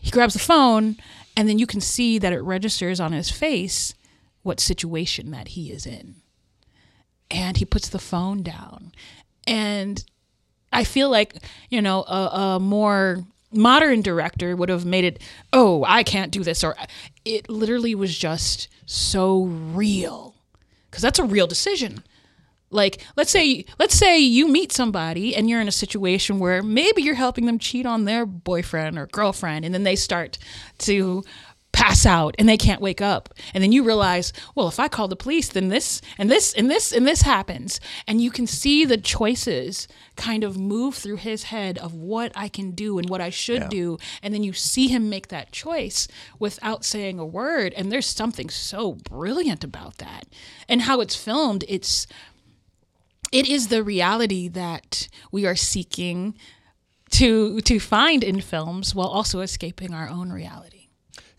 [0.00, 0.96] He grabs the phone,
[1.36, 3.94] and then you can see that it registers on his face
[4.42, 6.16] what situation that he is in.
[7.30, 8.92] And he puts the phone down.
[9.46, 10.04] And
[10.72, 11.34] I feel like,
[11.68, 16.42] you know, a, a more modern director would have made it, oh, I can't do
[16.42, 16.64] this.
[16.64, 16.74] Or
[17.24, 20.34] it literally was just so real.
[20.90, 22.02] Because that's a real decision.
[22.70, 27.02] Like let's say let's say you meet somebody and you're in a situation where maybe
[27.02, 30.38] you're helping them cheat on their boyfriend or girlfriend and then they start
[30.78, 31.22] to
[31.82, 33.34] pass out and they can't wake up.
[33.52, 36.70] And then you realize, well, if I call the police, then this and this and
[36.70, 37.80] this and this happens.
[38.06, 42.48] And you can see the choices kind of move through his head of what I
[42.48, 43.68] can do and what I should Yeah.
[43.68, 43.98] do.
[44.22, 46.06] And then you see him make that choice
[46.38, 47.72] without saying a word.
[47.74, 50.26] And there's something so brilliant about that.
[50.68, 52.06] And how it's filmed, it's
[53.32, 56.34] it is the reality that we are seeking
[57.10, 60.71] to to find in films while also escaping our own reality.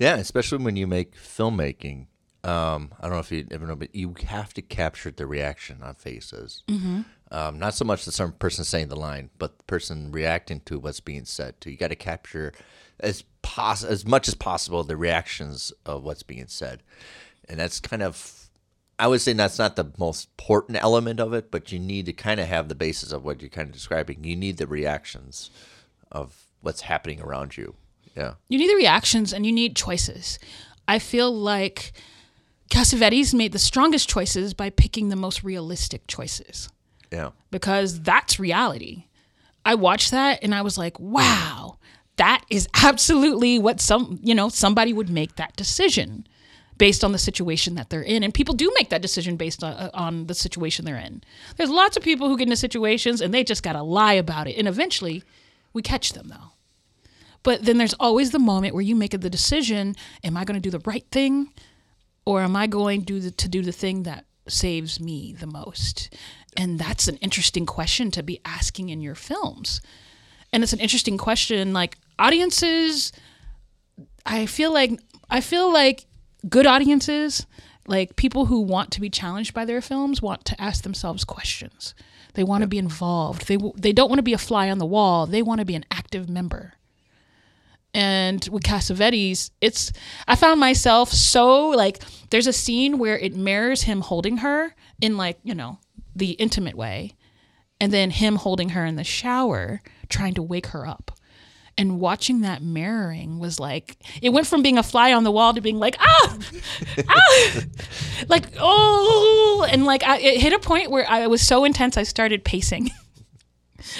[0.04, 2.08] Yeah, especially when you make filmmaking.
[2.44, 5.82] Um, I don't know if you ever know, but you have to capture the reaction
[5.82, 6.64] on faces.
[6.68, 7.04] Mm-hmm.
[7.32, 10.78] Um, not so much the some person saying the line, but the person reacting to
[10.78, 11.62] what's being said.
[11.62, 12.52] To you got to capture
[13.00, 16.84] as pos- as much as possible the reactions of what's being said,
[17.48, 18.50] and that's kind of.
[19.00, 22.14] I would say that's not the most important element of it, but you need to
[22.14, 24.26] kind of have the basis of what you're kind of describing.
[24.26, 25.50] You need the reactions
[26.12, 27.76] of what's happening around you.
[28.16, 28.34] Yeah.
[28.50, 30.38] You need the reactions and you need choices.
[30.88, 31.94] I feel like
[32.70, 36.70] Cassavetes made the strongest choices by picking the most realistic choices
[37.12, 37.32] Yeah.
[37.52, 39.06] because that's reality.
[39.66, 41.78] I watched that and I was like, wow,
[42.18, 46.28] that is absolutely what some, you know, somebody would make that decision
[46.78, 48.24] based on the situation that they're in.
[48.24, 51.24] And people do make that decision based on, uh, on the situation they're in.
[51.56, 54.48] There's lots of people who get into situations and they just got to lie about
[54.48, 54.58] it.
[54.58, 55.24] And eventually
[55.72, 56.52] we catch them though.
[57.44, 60.70] But then there's always the moment where you make the decision am I going to
[60.70, 61.52] do the right thing
[62.26, 65.48] or am I going to do the, to do the thing that saves me the
[65.48, 66.14] most?
[66.56, 69.82] And that's an interesting question to be asking in your films.
[70.52, 73.12] And it's an interesting question like audiences
[74.26, 76.06] I feel like I feel like
[76.48, 77.46] good audiences,
[77.88, 81.94] like people who want to be challenged by their films want to ask themselves questions.
[82.36, 83.48] They want to be involved.
[83.48, 85.26] They w- they don't want to be a fly on the wall.
[85.26, 86.74] They want to be an active member
[87.94, 89.92] and with Cassavetes, it's
[90.28, 95.18] I found myself so like there's a scene where it mirrors him holding her in
[95.18, 95.78] like, you know,
[96.16, 97.14] the intimate way,
[97.80, 101.12] and then him holding her in the shower trying to wake her up.
[101.76, 105.54] And watching that mirroring was like it went from being a fly on the wall
[105.56, 106.38] to being like ah
[107.08, 107.60] ah
[108.28, 112.04] like oh and like I, it hit a point where I was so intense I
[112.04, 112.92] started pacing.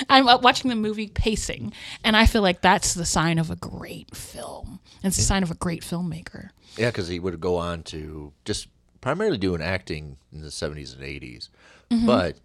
[0.10, 3.56] I'm uh, watching the movie pacing, and I feel like that's the sign of a
[3.56, 4.80] great film.
[5.04, 6.50] It's the sign of a great filmmaker.
[6.78, 8.68] Yeah, because he would go on to just
[9.02, 11.50] primarily doing acting in the 70s and 80s.
[12.06, 12.38] But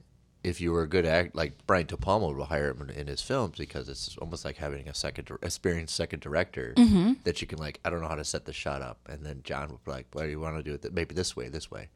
[0.44, 3.22] if you were a good act, like Brian De Palma would hire him in, his
[3.22, 6.74] films because it's almost like having a second, experienced second director
[7.24, 7.80] that you can like.
[7.84, 10.06] I don't know how to set the shot up, and then John would be like,
[10.14, 11.88] "Well, you want to do it th- maybe this way, this way."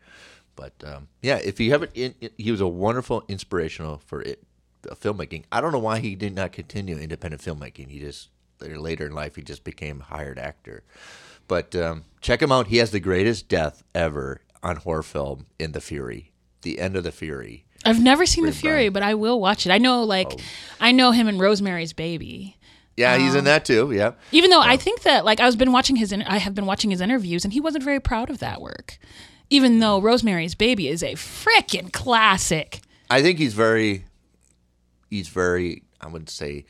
[0.56, 4.42] But um, yeah, if you haven't, in, in- he was a wonderful inspirational for it,
[4.82, 5.44] filmmaking.
[5.52, 7.88] I don't know why he did not continue independent filmmaking.
[7.90, 8.28] He just
[8.60, 10.82] later in life he just became a hired actor.
[11.48, 12.68] But um, check him out.
[12.68, 16.32] He has the greatest death ever on horror film in The Fury.
[16.62, 17.64] The end of The Fury.
[17.84, 18.92] I've never seen The Fury, Brian.
[18.92, 19.70] but I will watch it.
[19.72, 20.40] I know, like,
[20.80, 22.56] I know him in Rosemary's Baby.
[22.96, 23.90] Yeah, he's in that too.
[23.90, 24.12] Yeah.
[24.30, 26.90] Even though I think that, like, I've been watching his, in- I have been watching
[26.92, 28.98] his interviews, and he wasn't very proud of that work.
[29.50, 32.80] Even though Rosemary's Baby is a freaking classic.
[33.10, 34.04] I think he's very,
[35.12, 36.64] he's very, I would say,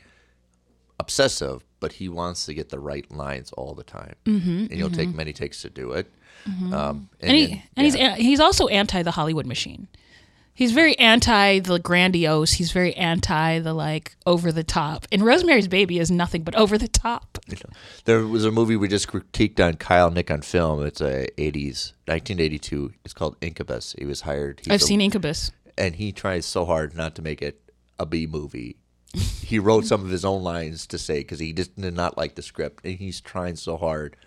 [0.99, 4.89] obsessive, but he wants to get the right lines all the time, mm-hmm, and he'll
[4.89, 6.11] take many takes to do it.
[6.45, 8.15] Um, and, and he then- and he's yeah.
[8.15, 9.87] he's he's also anti the Hollywood machine.
[10.55, 12.51] He's very anti the grandiose.
[12.53, 15.07] He's very anti the like over the top.
[15.11, 17.39] And Rosemary's Baby is nothing but over the top.
[18.05, 20.85] There was a movie we just critiqued on Kyle Nick on film.
[20.85, 22.93] It's a '80s, 1982.
[23.05, 23.95] It's called Incubus.
[23.97, 24.59] He was hired.
[24.63, 25.51] He's I've a- seen Incubus.
[25.77, 27.59] and he tries so hard not to make it
[27.99, 28.77] a B movie.
[29.41, 32.35] he wrote some of his own lines to say because he just did not like
[32.35, 34.17] the script, and he's trying so hard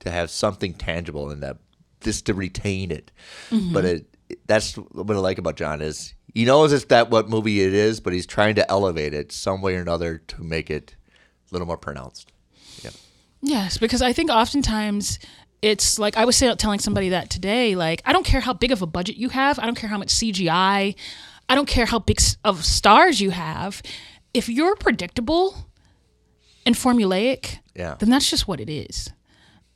[0.00, 1.58] to have something tangible in that,
[2.00, 3.10] just to retain it.
[3.50, 3.72] Mm-hmm.
[3.72, 7.62] But it, that's what I like about John is he knows it's that what movie
[7.62, 10.94] it is, but he's trying to elevate it some way or another to make it
[11.50, 12.32] a little more pronounced.
[12.82, 12.90] Yeah.
[13.40, 15.18] Yes, because I think oftentimes
[15.62, 17.74] it's like I was telling somebody that today.
[17.74, 19.58] Like, I don't care how big of a budget you have.
[19.58, 20.94] I don't care how much CGI.
[21.48, 23.82] I don't care how big of stars you have.
[24.34, 25.66] If you're predictable
[26.64, 27.96] and formulaic, Yeah.
[27.98, 29.10] then that's just what it is.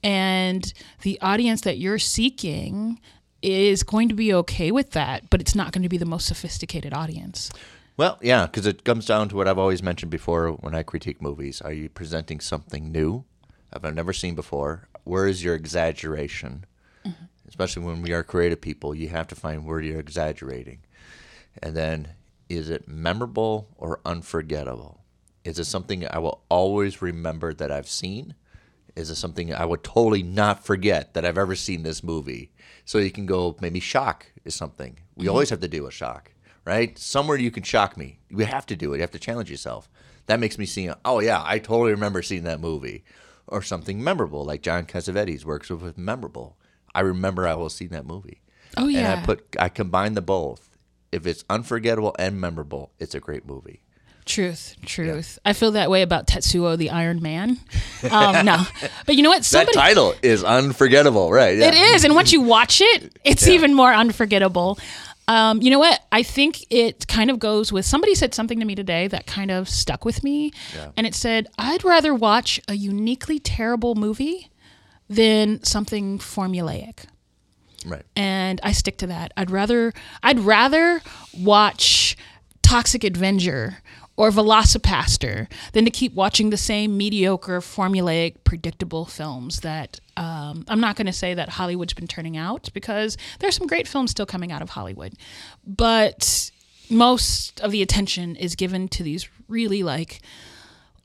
[0.03, 3.01] And the audience that you're seeking
[3.43, 6.27] is going to be okay with that, but it's not going to be the most
[6.27, 7.51] sophisticated audience.
[7.97, 11.21] Well, yeah, because it comes down to what I've always mentioned before when I critique
[11.21, 11.61] movies.
[11.61, 13.25] Are you presenting something new
[13.71, 14.89] that I've never seen before?
[15.05, 16.65] Where is your exaggeration?
[17.05, 17.25] Mm-hmm.
[17.49, 20.79] Especially when we are creative people, you have to find where you're exaggerating.
[21.63, 22.15] And then,
[22.49, 25.05] is it memorable or unforgettable?
[25.45, 28.35] Is it something I will always remember that I've seen?
[28.97, 32.53] Is it something I would totally not forget that I've ever seen this movie?
[32.85, 34.99] So you can go, maybe shock is something.
[35.15, 35.31] We mm-hmm.
[35.31, 36.33] always have to do a shock,
[36.65, 36.99] right?
[36.99, 38.19] Somewhere you can shock me.
[38.29, 38.97] You have to do it.
[38.97, 39.89] You have to challenge yourself.
[40.27, 43.05] That makes me see, oh, yeah, I totally remember seeing that movie.
[43.47, 46.57] Or something memorable, like John Cassavetes works with memorable.
[46.95, 48.43] I remember I was seeing that movie.
[48.77, 48.99] Oh yeah.
[48.99, 50.70] And I put, I combine the both.
[51.13, 53.83] If it's unforgettable and memorable, it's a great movie.
[54.27, 55.39] Truth, truth.
[55.45, 57.59] I feel that way about Tetsuo the Iron Man.
[58.11, 58.63] Um, no,
[59.05, 59.45] but you know what?
[59.45, 61.59] Somebody, that title is unforgettable, right?
[61.59, 61.67] Yeah.
[61.69, 64.79] it is, and once you watch it, it's even more unforgettable.
[65.29, 66.01] Um, you know what?
[66.11, 69.51] I think it kind of goes with somebody said something to me today that kind
[69.51, 70.53] of stuck with me,
[70.97, 74.51] and it said, "I'd rather watch a uniquely terrible movie
[75.11, 77.05] than something formulaic."
[77.87, 78.05] Right.
[78.15, 79.33] and I stick to that.
[79.37, 81.01] I'd rather I'd rather
[81.39, 82.17] watch
[82.63, 83.79] Toxic Avenger
[84.17, 90.81] or Velocipastor than to keep watching the same mediocre, formulaic, predictable films that um, I'm
[90.81, 94.27] not going to say that Hollywood's been turning out because there's some great films still
[94.27, 95.15] coming out of Hollywood,
[95.67, 96.51] but
[96.91, 100.21] most of the attention is given to these really like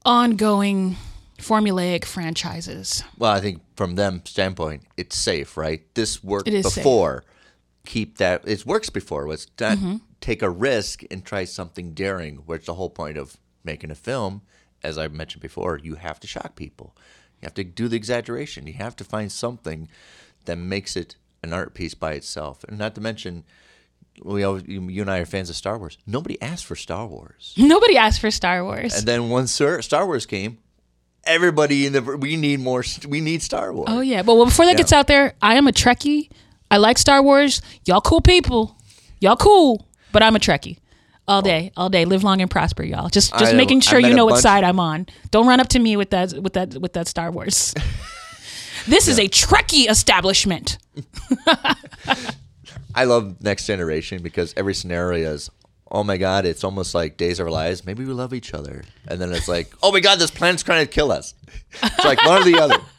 [0.04, 0.98] ongoing
[1.38, 3.04] formulaic franchises.
[3.18, 5.82] Well, I think from them standpoint, it's safe, right?
[5.96, 6.84] This worked is safe.
[6.84, 7.24] before.
[7.86, 8.48] Keep that.
[8.48, 9.28] It works before.
[9.28, 9.96] Let's not Mm-hmm.
[10.22, 12.38] take a risk and try something daring.
[12.38, 14.42] Which the whole point of making a film,
[14.84, 16.96] as I mentioned before, you have to shock people.
[17.42, 18.66] You have to do the exaggeration.
[18.66, 19.88] You have to find something
[20.46, 23.44] that makes it an art piece by itself, and not to mention.
[24.24, 25.98] We always, you you and I are fans of Star Wars.
[26.08, 27.54] Nobody asked for Star Wars.
[27.58, 28.96] Nobody asked for Star Wars.
[28.98, 30.58] And then Star Star Wars came,
[31.26, 32.84] everybody in the we need more.
[33.08, 33.88] We need Star Wars.
[33.90, 34.22] Oh yeah.
[34.22, 34.78] Well, well before that Yeah.
[34.78, 36.30] gets out there, I am a Trekkie.
[36.72, 37.62] I like Star Wars.
[37.86, 38.78] Y'all cool people.
[39.20, 39.88] Y'all cool.
[40.12, 40.78] But I'm a Trekkie.
[41.28, 42.06] All day, all day.
[42.06, 43.10] Live long and prosper, y'all.
[43.10, 45.08] Just just I- making sure you know what side I'm on.
[45.32, 47.74] Don't run up to me with that with that with that Star Wars.
[48.88, 50.78] this is a Trekkie establishment.
[52.96, 55.50] I love Next Generation because every scenario is,
[55.92, 57.86] oh my god, it's almost like Days of Our Lives.
[57.86, 60.86] Maybe we love each other, and then it's like, oh my god, this planet's trying
[60.86, 61.34] to kill us.
[61.82, 62.78] It's like one or the other.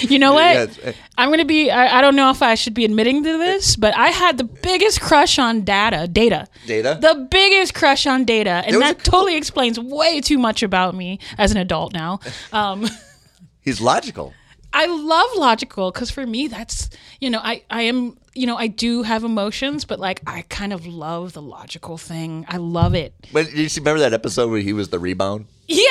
[0.00, 0.74] You know what?
[0.78, 1.70] Yeah, I'm gonna be.
[1.70, 4.44] I, I don't know if I should be admitting to this, but I had the
[4.44, 6.08] biggest crush on Data.
[6.08, 6.46] Data.
[6.66, 6.98] Data?
[6.98, 11.50] The biggest crush on Data, and that totally explains way too much about me as
[11.50, 12.20] an adult now.
[12.54, 12.88] Um,
[13.60, 14.32] He's logical.
[14.72, 18.66] I love logical because for me, that's you know, I I am you know, I
[18.68, 22.44] do have emotions, but like I kind of love the logical thing.
[22.48, 23.12] I love it.
[23.32, 25.88] But you remember that episode where he was the rebound Yeah.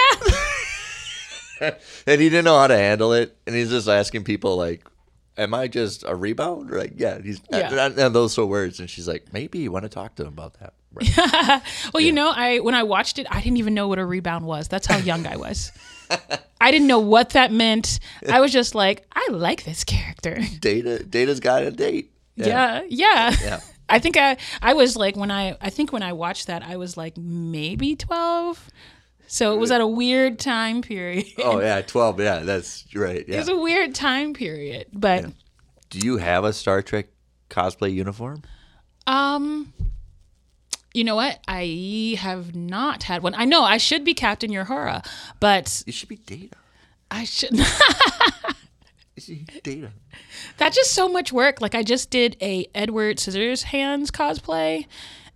[2.07, 4.85] and he didn't know how to handle it, and he's just asking people like.
[5.39, 6.71] Am I just a rebound?
[6.71, 7.91] Like, yeah, he's Yeah.
[7.95, 10.29] and those sort of words, and she's like, maybe you want to talk to him
[10.29, 10.73] about that.
[10.93, 11.61] Right.
[11.93, 14.45] Well, you know, I when I watched it, I didn't even know what a rebound
[14.47, 14.67] was.
[14.67, 15.71] That's how young I was.
[16.59, 17.99] I didn't know what that meant.
[18.29, 20.39] I was just like, I like this character.
[20.59, 22.11] Data, Data's got a date.
[22.35, 23.35] Yeah, yeah.
[23.41, 23.59] Yeah.
[23.89, 26.75] I think I I was like when I I think when I watched that I
[26.75, 28.69] was like maybe 12.
[29.27, 31.25] So it was at a weird time period.
[31.43, 32.19] Oh yeah, twelve.
[32.19, 33.23] Yeah, that's right.
[33.27, 33.35] Yeah.
[33.35, 35.25] It was a weird time period, but
[35.89, 37.07] Do you have a Star Trek
[37.49, 38.41] cosplay uniform?
[39.05, 39.71] um
[40.97, 41.39] you know what?
[41.47, 43.35] I have not had one.
[43.35, 45.05] I know I should be Captain Uhura,
[45.39, 46.55] but You should be Data.
[47.11, 47.63] I should You
[49.17, 49.91] should be Data.
[50.57, 51.61] That's just so much work.
[51.61, 54.85] Like I just did a Edward Scissorhands cosplay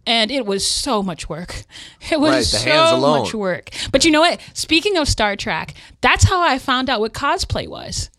[0.05, 1.63] and it was so much work.
[2.11, 3.69] It was Right, so much work.
[3.91, 4.41] But you know what?
[4.53, 8.09] Speaking of Star Trek, that's how I found out what cosplay was.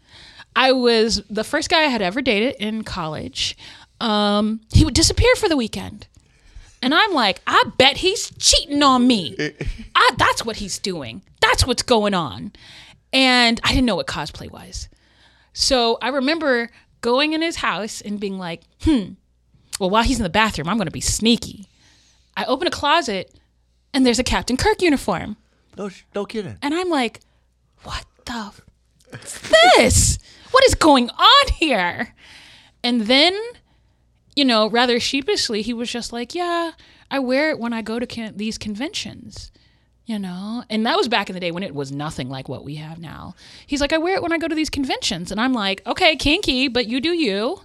[0.55, 3.57] I was the first guy I had ever dated in college.
[4.01, 6.07] Um, he would disappear for the weekend.
[6.83, 9.37] And I'm like, I bet he's cheating on me.
[9.95, 11.22] I, that's what he's doing.
[11.41, 12.53] That's what's going on.
[13.12, 14.89] And I didn't know what cosplay was.
[15.53, 16.70] So I remember
[17.01, 19.12] going in his house and being like, hmm,
[19.78, 21.66] well, while he's in the bathroom, I'm going to be sneaky.
[22.37, 23.33] I open a closet
[23.95, 25.37] and there's a Captain Kirk uniform.
[25.76, 26.57] No, no kidding.
[26.62, 27.20] And I'm like,
[27.83, 28.51] what the
[29.12, 30.18] f- this?
[30.51, 32.14] What is going on here?
[32.85, 33.39] And then,
[34.35, 36.72] you know, rather sheepishly, he was just like, yeah,
[37.11, 39.53] I wear it when I go to con- these conventions,
[40.07, 40.64] you know?
[40.70, 42.99] And that was back in the day when it was nothing like what we have
[42.99, 43.35] now.
[43.66, 45.30] He's like, I wear it when I go to these conventions.
[45.30, 47.61] And I'm like, okay, kinky, but you do you.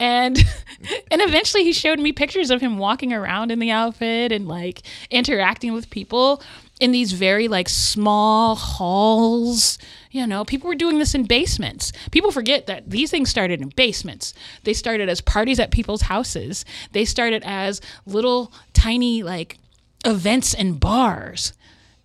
[0.00, 0.38] And
[1.10, 4.82] and eventually he showed me pictures of him walking around in the outfit and like
[5.10, 6.42] interacting with people
[6.80, 9.78] in these very like small halls.
[10.10, 11.92] You know, people were doing this in basements.
[12.12, 14.32] People forget that these things started in basements.
[14.62, 16.64] They started as parties at people's houses.
[16.92, 19.58] They started as little tiny like
[20.04, 21.52] events and bars.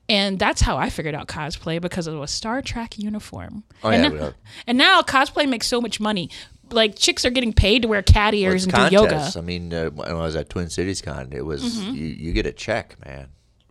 [0.07, 3.63] And that's how I figured out cosplay because of a Star Trek uniform.
[3.83, 4.33] Oh, and, yeah, now,
[4.65, 6.31] and now cosplay makes so much money.
[6.71, 9.09] Like chicks are getting paid to wear cat ears and do yoga.
[9.11, 9.35] contests.
[9.35, 11.93] I mean, uh, when I was at Twin Cities Con, it was Mm-hmm.
[11.93, 13.29] you, you get a check, man,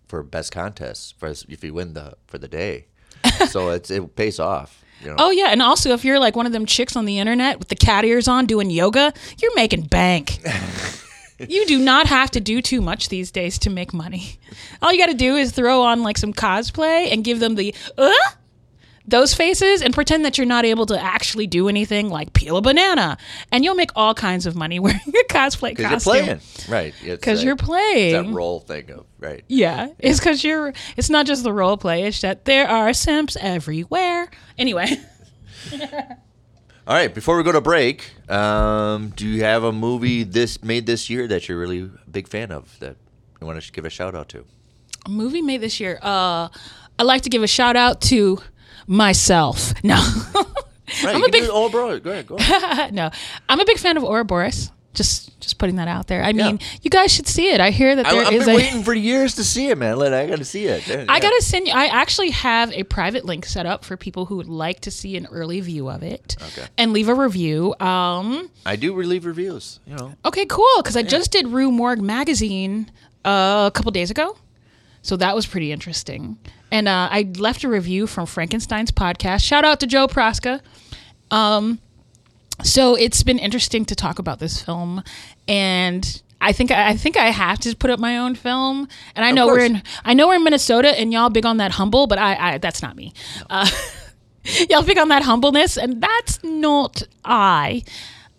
[0.08, 2.86] for best contest for if you win the for the day.
[3.48, 4.84] so it's it pays off.
[5.00, 5.16] You know.
[5.18, 7.68] Oh yeah, and also if you're like one of them chicks on the internet with
[7.68, 10.38] the cat ears on doing yoga, you're making bank.
[11.38, 14.38] you do not have to do too much these days to make money.
[14.82, 17.74] All you got to do is throw on like some cosplay and give them the
[17.96, 18.12] uh
[19.08, 22.60] those faces and pretend that you're not able to actually do anything like peel a
[22.62, 23.16] banana
[23.50, 25.80] and you'll make all kinds of money wearing a cosplay costume.
[25.82, 26.94] you're playing, right?
[27.22, 28.26] Cuz you're it's playing.
[28.26, 29.44] that role thing of right.
[29.48, 30.72] Yeah, it's because you're.
[30.96, 34.30] It's not just the role play; it's that there are simps everywhere.
[34.58, 35.00] Anyway,
[35.72, 40.86] All right, before we go to break, um, do you have a movie this made
[40.86, 42.96] this year that you're really a big fan of that
[43.40, 44.44] you want to give a shout out to?
[45.04, 45.98] a movie made this year.
[46.02, 46.48] Uh,
[46.98, 48.38] I'd like to give a shout out to
[48.88, 49.72] myself.
[49.84, 49.96] No,
[51.04, 51.98] Right, I'm a big all, bro.
[52.00, 52.36] Go ahead, go.
[52.36, 52.94] ahead.
[52.94, 53.10] no.
[53.48, 54.72] I'm a big fan of Ouroboros.
[54.94, 56.24] Just just putting that out there.
[56.24, 57.60] I mean, you guys should see it.
[57.60, 58.56] I hear that I, there I've is been a.
[58.56, 59.96] waiting for years to see it, man.
[59.98, 60.88] Let I got to see it.
[60.88, 61.74] Yeah, I gotta send you.
[61.74, 65.16] I actually have a private link set up for people who would like to see
[65.16, 66.66] an early view of it Okay.
[66.78, 67.74] and leave a review.
[67.78, 69.78] Um, I do leave reviews.
[69.86, 70.66] You know, Okay, cool.
[70.78, 72.90] Because I just did Rue Morgue magazine
[73.24, 74.36] uh, a couple days ago,
[75.02, 76.38] so that was pretty interesting.
[76.70, 79.42] And uh, I left a review from Frankenstein's podcast.
[79.44, 80.60] Shout out to Joe Praska.
[81.30, 81.78] Um,
[82.62, 85.02] so it's been interesting to talk about this film,
[85.46, 88.88] and I think I think I have to put up my own film.
[89.14, 91.72] And I know we're in I know we're in Minnesota, and y'all big on that
[91.72, 93.12] humble, but I, I that's not me.
[93.48, 93.68] Uh,
[94.70, 97.84] y'all big on that humbleness, and that's not I.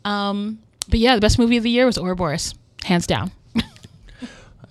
[0.03, 2.53] Um, but yeah, the best movie of the year was Ouroboros,
[2.83, 3.31] hands down.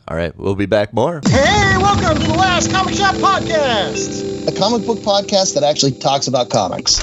[0.09, 1.20] All right, we'll be back more.
[1.26, 6.28] Hey, welcome to the Last Comic Shop Podcast, a comic book podcast that actually talks
[6.28, 6.98] about comics.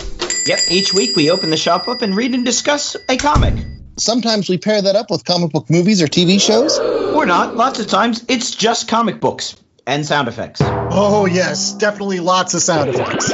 [0.47, 3.63] Yep, each week we open the shop up and read and discuss a comic.
[3.97, 6.79] Sometimes we pair that up with comic book movies or TV shows.
[6.79, 10.61] Or not, lots of times it's just comic books and sound effects.
[10.63, 13.31] Oh, yes, definitely lots of sound effects.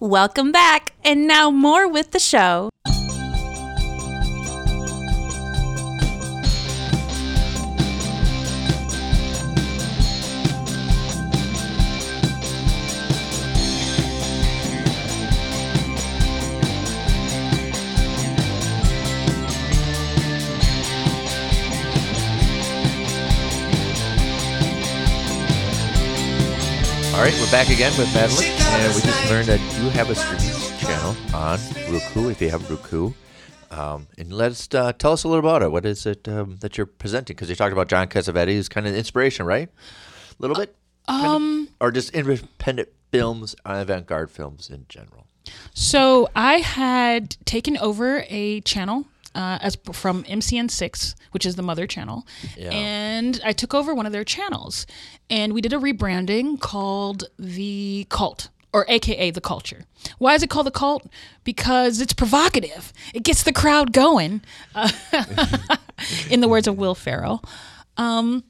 [0.00, 2.68] Welcome back, and now more with the show.
[27.46, 31.14] We're back again with Madeline, and we just learned that you have a streaming channel
[31.32, 31.58] on
[31.92, 32.28] Roku.
[32.28, 33.12] If you have Roku,
[33.70, 35.70] um, and let's uh, tell us a little about it.
[35.70, 37.36] What is it um, that you're presenting?
[37.36, 39.68] Because you talked about John Cassavetes, who's kind of inspiration, right?
[39.68, 40.74] A little bit,
[41.06, 45.26] um, or just independent films, avant-garde films in general.
[45.72, 49.06] So I had taken over a channel
[49.36, 52.26] uh, as from MCN6, which is the mother channel,
[52.56, 52.70] Yeah.
[52.70, 54.86] and I took over one of their channels,
[55.30, 58.48] and we did a rebranding called the Cult.
[58.72, 59.84] Or AKA the culture.
[60.18, 61.06] Why is it called the cult?
[61.44, 62.92] Because it's provocative.
[63.14, 64.42] It gets the crowd going,
[64.74, 64.90] uh,
[66.30, 67.42] in the words of Will Ferrell.
[67.96, 68.44] Um,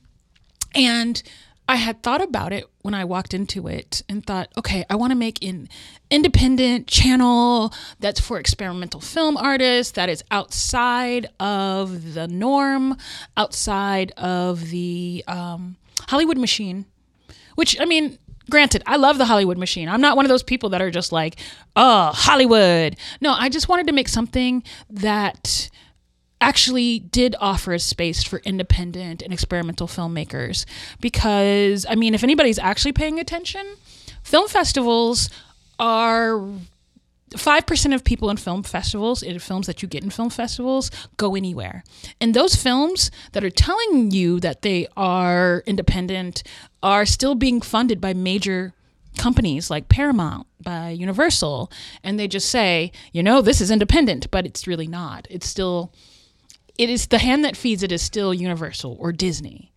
[0.74, 1.22] and
[1.68, 5.10] I had thought about it when I walked into it and thought, okay, I want
[5.10, 5.68] to make an
[6.08, 12.96] independent channel that's for experimental film artists, that is outside of the norm,
[13.36, 15.76] outside of the um,
[16.08, 16.86] Hollywood machine.
[17.56, 18.18] Which, I mean,
[18.48, 19.88] granted, I love the Hollywood machine.
[19.88, 21.40] I'm not one of those people that are just like,
[21.74, 22.96] oh, Hollywood.
[23.20, 25.70] No, I just wanted to make something that
[26.40, 30.64] actually did offer a space for independent and experimental filmmakers.
[31.00, 33.76] Because, I mean, if anybody's actually paying attention,
[34.22, 35.30] film festivals
[35.78, 36.46] are.
[37.30, 41.34] 5% of people in film festivals, in films that you get in film festivals, go
[41.34, 41.82] anywhere.
[42.20, 46.44] And those films that are telling you that they are independent
[46.84, 48.74] are still being funded by major
[49.18, 51.70] companies like Paramount, by Universal.
[52.04, 55.26] And they just say, you know, this is independent, but it's really not.
[55.28, 55.92] It's still,
[56.78, 59.72] it is the hand that feeds it is still Universal or Disney.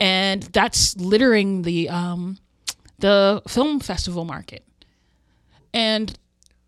[0.00, 2.38] And that's littering the, um,
[2.98, 4.64] the film festival market.
[5.72, 6.18] And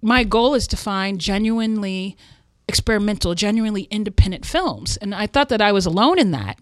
[0.02, 2.16] my goal is to find genuinely
[2.68, 4.96] experimental, genuinely independent films.
[4.96, 6.58] And I thought that I was alone in that.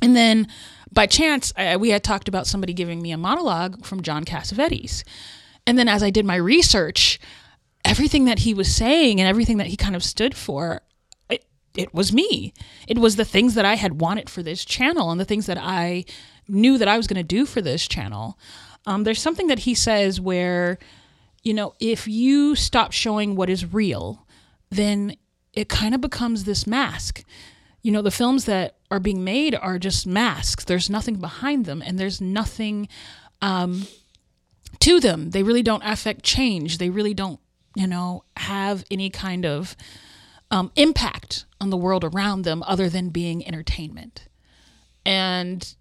[0.00, 0.48] And then
[0.92, 5.02] by chance, I, we had talked about somebody giving me a monologue from John Cassavetes.
[5.66, 7.18] And then as I did my research,
[7.84, 10.82] everything that he was saying and everything that he kind of stood for,
[11.76, 12.52] it, was me.
[12.86, 15.58] It was the things that I had wanted for this channel and the things that
[15.58, 16.04] I
[16.48, 18.38] knew that I was going to do for this channel.
[18.86, 20.78] Um, there's something that he says where
[21.44, 24.26] you know, if you stop showing what is real,
[24.70, 25.16] then
[25.52, 27.22] it kind of becomes this mask.
[27.82, 30.64] You know, the films that are being made are just masks.
[30.64, 32.88] There's nothing behind them, and there's nothing
[33.42, 33.86] um,
[34.80, 35.30] to them.
[35.30, 36.78] They really don't affect change.
[36.78, 37.38] They really don't,
[37.76, 39.76] you know, have any kind of
[40.50, 44.28] um, impact on the world around them other than being entertainment.
[45.06, 45.74] And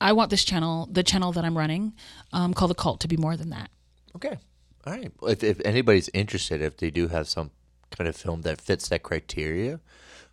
[0.00, 1.94] I want this channel, the channel that I'm running,
[2.32, 3.70] um, called The Cult, to be more than that.
[4.16, 4.38] Okay.
[4.86, 5.10] All right.
[5.22, 7.50] If, if anybody's interested, if they do have some
[7.90, 9.80] kind of film that fits that criteria,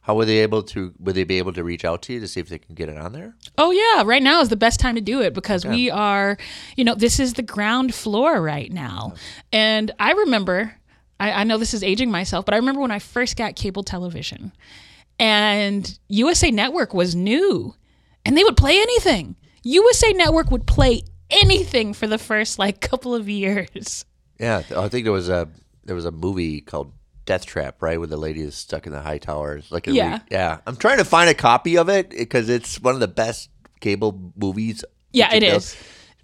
[0.02, 0.94] how were they able to?
[1.00, 2.90] Would they be able to reach out to you to see if they can get
[2.90, 3.34] it on there?
[3.58, 6.38] Oh yeah, right now is the best time to do it because we are,
[6.76, 9.16] you know, this is the ground floor right now.
[9.52, 10.76] And I remember,
[11.20, 13.84] I, I know this is aging myself, but I remember when I first got cable
[13.84, 14.52] television,
[15.20, 17.74] and USA Network was new,
[18.26, 19.36] and they would play anything.
[19.64, 24.06] USA Network would play anything for the first like couple of years.
[24.40, 25.48] Yeah, I think there was a
[25.86, 26.92] there was a movie called
[27.26, 29.72] Death Trap, right, where the lady is stuck in the high towers.
[29.72, 30.20] Like, a re- Yeah.
[30.30, 30.58] yeah.
[30.68, 33.50] I'm trying to find a copy of it because it's one of the best
[33.80, 34.84] cable movies.
[35.14, 35.60] Yeah, it you know,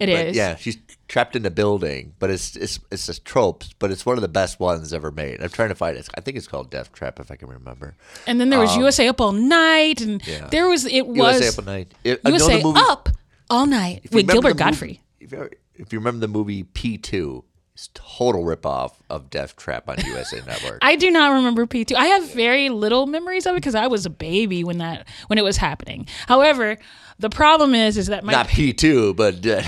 [0.08, 0.18] is.
[0.20, 0.28] It is.
[0.30, 0.78] but Yeah, she's
[1.08, 4.28] trapped in a building, but it's it's it's a trope, but it's one of the
[4.28, 5.42] best ones ever made.
[5.42, 6.08] I'm trying to find it.
[6.14, 7.94] I think it's called Death Trap, if I can remember.
[8.26, 10.46] And then there was USA Up All Night, and Um, Yeah.
[10.48, 11.94] there was it was USA Up All Night.
[12.04, 13.08] It- USA movie- Up
[13.50, 14.98] All Night with Gilbert the movie- Gottfried.
[15.20, 17.44] If you, if you remember the movie P2,
[17.74, 20.78] it's total ripoff of Death Trap on USA Network.
[20.82, 21.94] I do not remember P2.
[21.94, 25.38] I have very little memories of it because I was a baby when that when
[25.38, 26.06] it was happening.
[26.26, 26.76] However,
[27.22, 29.62] the problem is is that my Not P2, but uh,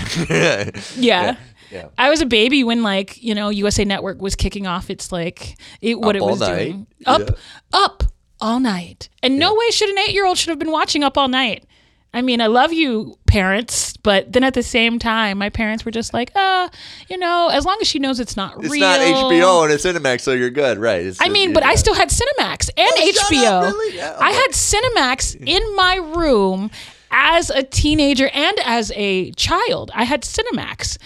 [1.01, 1.35] yeah.
[1.71, 1.87] yeah.
[1.97, 5.57] I was a baby when like, you know, USA Network was kicking off its like
[5.81, 6.55] it what Up it All was Night.
[6.65, 6.87] doing.
[7.07, 7.35] Up Yeah.
[7.73, 8.03] up
[8.41, 9.09] all night.
[9.23, 11.65] And no way should an 8-year-old should have been watching Up All Night.
[12.13, 15.91] I mean, I love you parents, but then at the same time, my parents were
[15.91, 16.69] just like, "Uh,
[17.09, 19.73] you know, as long as she knows it's not it's real." It's not HBO and
[19.73, 21.05] it's Cinemax, so you're good, right?
[21.05, 23.45] It's, I mean, but I still had Cinemax and Oh, HBO.
[23.45, 23.97] up, really?
[23.97, 26.71] Yeah, I had Cinemax in my room
[27.15, 29.89] as a teenager and as a child.
[29.95, 30.97] I had Cinemax.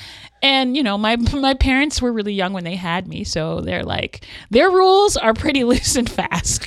[0.41, 3.83] And you know, my my parents were really young when they had me, so they're
[3.83, 6.65] like their rules are pretty loose and fast.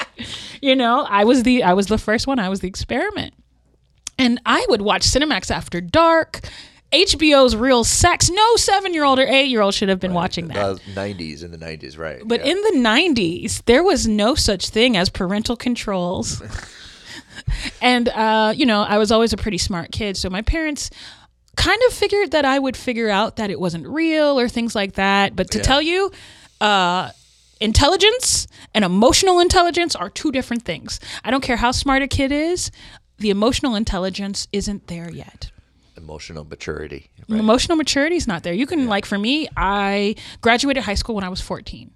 [0.60, 2.38] you know, I was the I was the first one.
[2.38, 3.34] I was the experiment.
[4.18, 6.40] And I would watch Cinemax after dark.
[6.90, 8.30] HBO's Real Sex.
[8.30, 10.54] No 7-year-old or 8-year-old should have been watching that.
[10.76, 12.22] the 90s in the 90s, right?
[12.24, 12.52] But yeah.
[12.52, 16.40] in the 90s, there was no such thing as parental controls.
[17.80, 20.16] And, uh, you know, I was always a pretty smart kid.
[20.16, 20.90] So my parents
[21.56, 24.94] kind of figured that I would figure out that it wasn't real or things like
[24.94, 25.34] that.
[25.34, 25.64] But to Yeah.
[25.64, 26.10] tell you,
[26.60, 27.10] uh,
[27.60, 31.00] intelligence and emotional intelligence are two different things.
[31.24, 32.70] I don't care how smart a kid is,
[33.18, 35.50] the emotional intelligence isn't there yet
[35.96, 37.10] emotional maturity.
[37.26, 37.40] Right?
[37.40, 38.52] emotional maturity is not there.
[38.52, 41.90] You can like for me, I graduated high school when I was 14.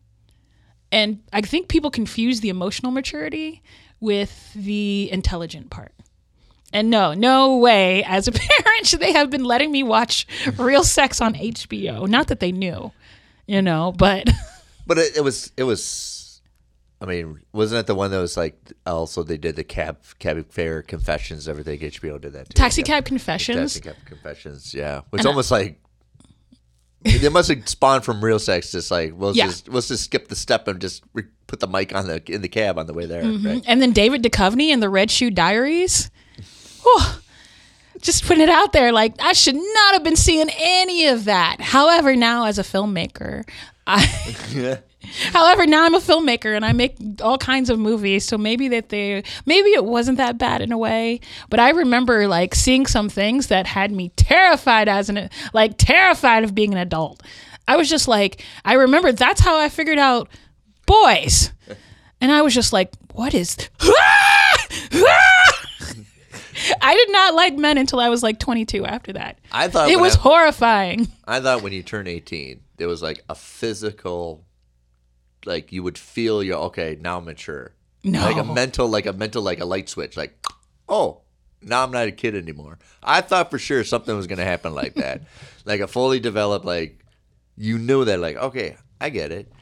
[0.91, 3.63] And I think people confuse the emotional maturity
[4.01, 5.93] with the intelligent part.
[6.73, 10.27] And no, no way as a parent should they have been letting me watch
[10.57, 12.09] real sex on HBO.
[12.09, 12.93] Not that they knew,
[13.47, 14.29] you know, but
[14.91, 16.43] But it, it was it was.
[17.01, 20.51] I mean, wasn't it the one that was like also they did the cab cab
[20.51, 21.49] fare confessions?
[21.49, 22.55] Everything HBO did that too.
[22.55, 23.75] Taxi Cab Confessions.
[23.75, 24.75] Taxi cab confessions.
[24.75, 25.81] Yeah, it's almost like
[27.03, 28.73] they must have spawned from real sex.
[28.73, 29.47] Just like we'll Yeah.
[29.47, 32.43] just let's just skip the step and just re- put the mic on the in
[32.43, 33.23] the cab on the way there.
[33.23, 33.47] Mm-hmm.
[33.47, 33.65] Right?
[33.67, 36.11] And then David Duchovny and the Red Shoe Diaries.
[36.83, 37.01] Whew.
[38.01, 38.93] just putting it out there.
[38.93, 41.61] Like I should not have been seeing any of that.
[41.61, 43.49] However, now as a filmmaker,
[43.87, 44.79] I.
[45.33, 48.91] However, now I'm a filmmaker and I make all kinds of movies, so maybe that
[48.91, 51.21] they maybe it wasn't that bad in a way.
[51.49, 56.45] But I remember like seeing some things that had me terrified as an like terrified
[56.45, 57.23] of being an adult.
[57.67, 60.29] I was just like, I remember that's how I figured out
[60.87, 61.53] boys,
[62.21, 63.57] and I was just like, what is?
[66.83, 68.85] I did not like men until I was like 22.
[68.85, 71.09] After that, I thought it was I- horrifying.
[71.27, 74.45] I thought when you turn 18, there was like a physical,
[75.45, 77.75] like you would feel you're okay, now mature.
[78.03, 78.21] No.
[78.23, 80.17] Like a mental, like a mental, like a light switch.
[80.17, 80.45] Like,
[80.89, 81.21] oh,
[81.63, 82.79] now I'm not a kid anymore.
[83.03, 85.23] I thought for sure something was going to happen like that.
[85.65, 87.05] like a fully developed, like,
[87.57, 89.53] you knew that, like, okay, I get it.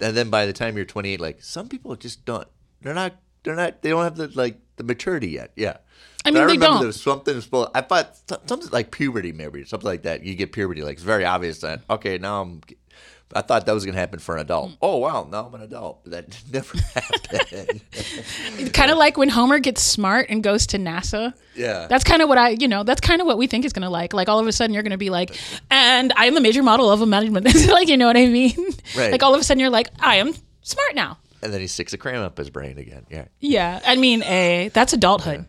[0.00, 2.46] And then by the time you're 28, like, some people just don't,
[2.82, 5.52] they're not, they're not, they don't have the, like, the maturity yet.
[5.56, 5.78] Yeah.
[6.24, 6.78] I But mean, they remember don't.
[6.78, 7.70] there was something supposed.
[7.74, 8.16] I thought
[8.48, 10.22] something like puberty, maybe something like that.
[10.22, 12.60] You get puberty, like it's very obvious that okay, now I'm.
[13.34, 14.70] I thought that was gonna happen for an adult.
[14.70, 14.76] Mm.
[14.82, 16.04] Oh wow, now I'm an adult.
[16.04, 17.82] That never happened.
[18.72, 21.34] kind of like when Homer gets smart and goes to NASA.
[21.54, 23.72] yeah, That's kind of what I, you know, that's kind of what we think is
[23.72, 24.12] going to like.
[24.12, 25.36] Like all of a sudden you're going to be like,
[25.70, 27.46] and I am the major model of a management.
[27.68, 28.56] like, you know what I mean?
[28.96, 29.12] Right.
[29.12, 31.18] Like all of a sudden you're like, I am smart now.
[31.42, 33.06] and then he sticks a cram up his brain again.
[33.10, 33.80] Yeah, Yeah.
[33.86, 35.46] I mean, a that's adulthood.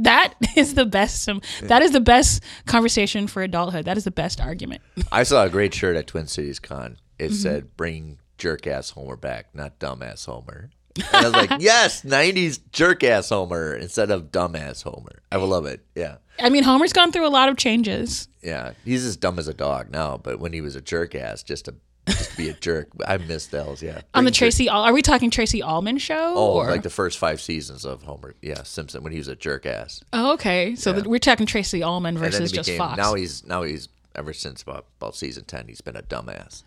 [0.00, 1.26] That is the best.
[1.62, 3.86] That is the best conversation for adulthood.
[3.86, 4.82] That is the best argument.
[5.10, 6.98] I saw a great shirt at Twin Cities Con.
[7.18, 7.34] It Mm-hmm.
[7.34, 12.02] said, "Bring jerk ass Homer back, not dumb ass Homer." And I was like, "Yes,
[12.02, 15.84] '90s jerk ass Homer instead of dumb ass Homer." I will love it.
[15.94, 16.16] Yeah.
[16.38, 18.28] I mean, Homer's gone through a lot of changes.
[18.42, 21.42] Yeah, he's as dumb as a dog now, but when he was a jerk ass,
[21.42, 21.74] just to
[22.06, 23.82] just be a jerk, I miss those.
[23.82, 26.34] Yeah, On the Tracy, Al- are we talking Tracey Ullman show?
[26.36, 26.70] Oh, or?
[26.70, 28.34] like the first five seasons of Homer.
[28.42, 30.74] Yeah, Simpson when he was a jerk ass, oh, okay.
[30.76, 32.70] So the, we're talking Tracey Ullman versus he just.
[32.72, 32.98] Fox.
[32.98, 36.62] Now he's now he's ever since about about season ten, he's been a dumbass.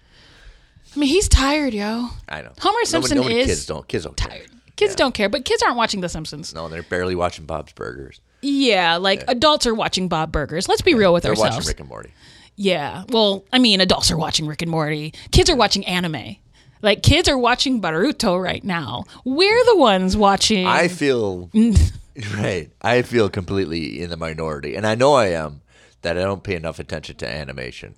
[0.95, 2.09] I mean, he's tired, yo.
[2.27, 2.51] I know.
[2.59, 4.29] Homer Simpson nobody is kids don't kids don't care.
[4.29, 4.49] tired.
[4.75, 6.53] Kids don't care, but kids aren't watching The Simpsons.
[6.55, 8.21] No, they're barely watching Bob's Burgers.
[8.41, 10.69] Yeah, like adults are watching Bob Burgers.
[10.69, 11.57] Let's be real with They're ourselves.
[11.57, 12.13] watching Rick and Morty.
[12.55, 13.03] Yeah.
[13.09, 15.13] Well, I mean, adults are watching Rick and Morty.
[15.31, 16.37] Kids are watching anime.
[16.81, 19.03] Like kids are watching Boruto right now.
[19.25, 20.65] We're the ones watching.
[20.65, 21.49] I feel
[22.37, 22.69] right.
[22.81, 25.59] I feel completely in the minority, and I know I am
[26.03, 27.95] that I don't pay enough attention to animation.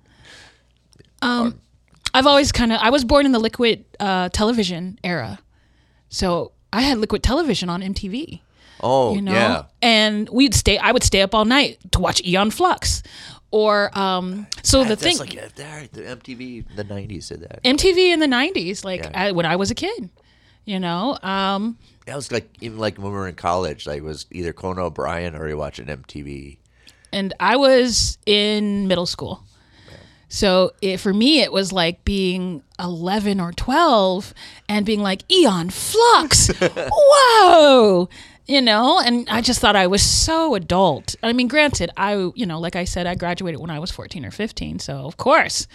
[1.22, 1.60] Um,
[2.14, 2.80] I've always kind of.
[2.82, 5.38] I was born in the liquid uh, television era,
[6.08, 8.40] so I had liquid television on MTV.
[8.84, 9.62] Oh, you know yeah.
[9.80, 13.04] and we'd stay i would stay up all night to watch Aeon Flux
[13.52, 17.62] or um so the That's thing like there, the MTV, the '90s did that.
[17.62, 19.10] mtv in the 90s like Yeah.
[19.14, 20.10] I, when i was a kid
[20.64, 24.02] you know um That was like even like when we were in college, like it
[24.04, 26.58] was either Conan O'Brien or you watching MTV.
[27.12, 29.44] and i was in middle school
[30.32, 34.32] so it, for me it was like being 11 or 12
[34.66, 38.08] and being like Aeon Flux whoa
[38.46, 42.46] you know and i just thought i was so adult i mean granted i you
[42.46, 45.68] know like i said i graduated when i was 14 or 15 so of course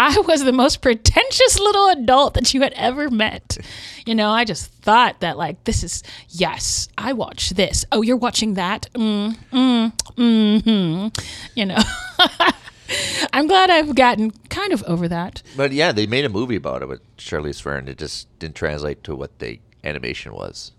[0.00, 3.58] I was the most pretentious little adult that you had ever met.
[4.06, 7.84] You know, I just thought that, like, this is, yes, I watch this.
[7.90, 8.88] Oh, you're watching that?
[8.94, 11.20] Mm, mm, mm-hmm.
[11.56, 11.78] You know,
[13.32, 15.42] I'm glad I've gotten kind of over that.
[15.56, 17.88] But yeah, they made a movie about it with Charlize Theron.
[17.88, 20.72] It just didn't translate to what the animation was.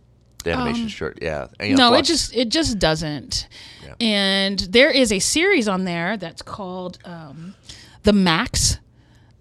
[0.44, 1.48] The animation short, yeah.
[1.60, 3.48] And, you know, Um, no, it just it just doesn't.
[3.84, 3.96] Yeah.
[4.00, 7.56] And there is a series on there that's called um,
[8.04, 8.80] The Maxx,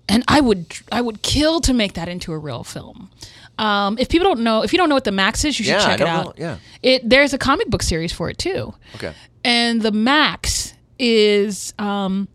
[0.08, 3.10] and I would I would kill to make that into a real film.
[3.58, 5.74] Um, if people don't know, if you don't know what The Maxx is, you should
[5.74, 6.26] Yeah, check it out.
[6.26, 6.56] know, yeah.
[6.82, 8.74] it there's a comic book series for it too.
[8.96, 9.14] Okay.
[9.44, 12.26] And The Maxx is um,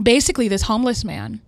[0.00, 1.40] basically this homeless man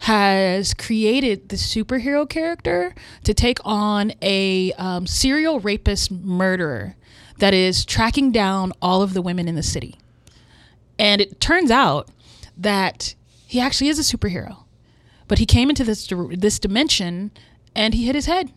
[0.00, 6.96] has created the superhero character to take on a um, serial rapist murderer
[7.38, 9.96] that is tracking down all of the women in the city.
[10.98, 12.08] And it turns out
[12.56, 13.14] that
[13.46, 14.64] he actually is a superhero,
[15.28, 17.30] but he came into this this dimension
[17.74, 18.52] and he hit his head.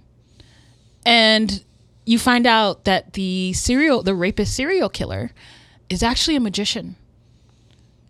[1.05, 1.63] And
[2.05, 5.31] you find out that the serial the rapist serial killer
[5.89, 6.95] is actually a magician.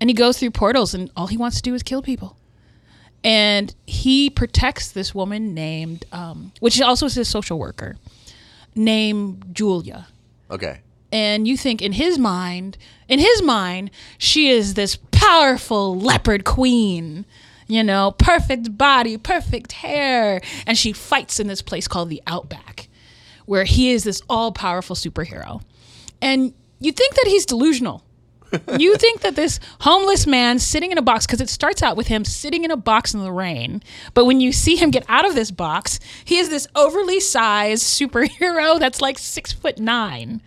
[0.02, 2.38] And he goes through portals and all he wants to do is kill people.
[3.24, 7.96] And he protects this woman named um, which also is a social worker
[8.76, 10.08] named Julia
[10.52, 10.82] Okay.
[11.12, 12.78] and you think in his mind
[13.08, 17.26] in his mind she is this powerful leopard queen
[17.68, 22.88] you know perfect body perfect hair and she fights in this place called the outback
[23.46, 25.62] where he is this all-powerful superhero
[26.22, 28.04] and you think that he's delusional
[28.78, 32.08] you think that this homeless man sitting in a box, because it starts out with
[32.08, 33.82] him sitting in a box in the rain,
[34.14, 37.84] but when you see him get out of this box, he is this overly sized
[37.84, 40.42] superhero that's like six foot nine.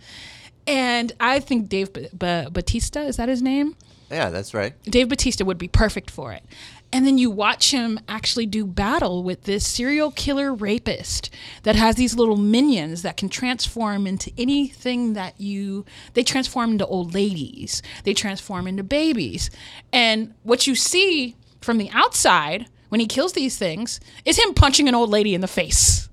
[0.67, 3.75] And I think Dave B- B- Batista, is that his name?
[4.11, 4.73] Yeah, that's right.
[4.83, 6.43] Dave Batista would be perfect for it.
[6.91, 11.29] And then you watch him actually do battle with this serial killer rapist
[11.61, 15.85] that has these little minions that can transform into anything that you.
[16.13, 19.51] They transform into old ladies, they transform into babies.
[19.93, 24.87] And what you see from the outside when he kills these things is him punching
[24.87, 26.09] an old lady in the face.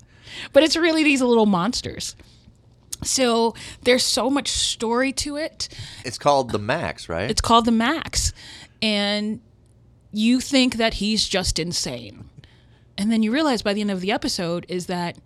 [0.53, 2.15] But it's really these little monsters.
[3.03, 5.69] So there's so much story to it.
[6.05, 7.29] It's called the Maxx, right?
[7.29, 8.33] It's called the Maxx.
[8.81, 9.41] And
[10.11, 12.29] you think that he's just insane.
[12.97, 15.17] And then you realize by the end of the episode is that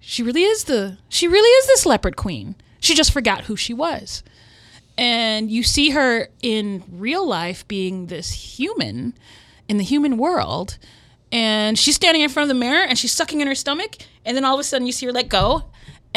[0.00, 2.54] she really is the she really is this leopard queen.
[2.80, 4.22] She just forgot who she was.
[4.96, 9.14] And you see her in real life being this human
[9.68, 10.78] in the human world.
[11.30, 13.96] And she's standing in front of the mirror and she's sucking in her stomach.
[14.24, 15.64] And then all of a sudden you see her let go.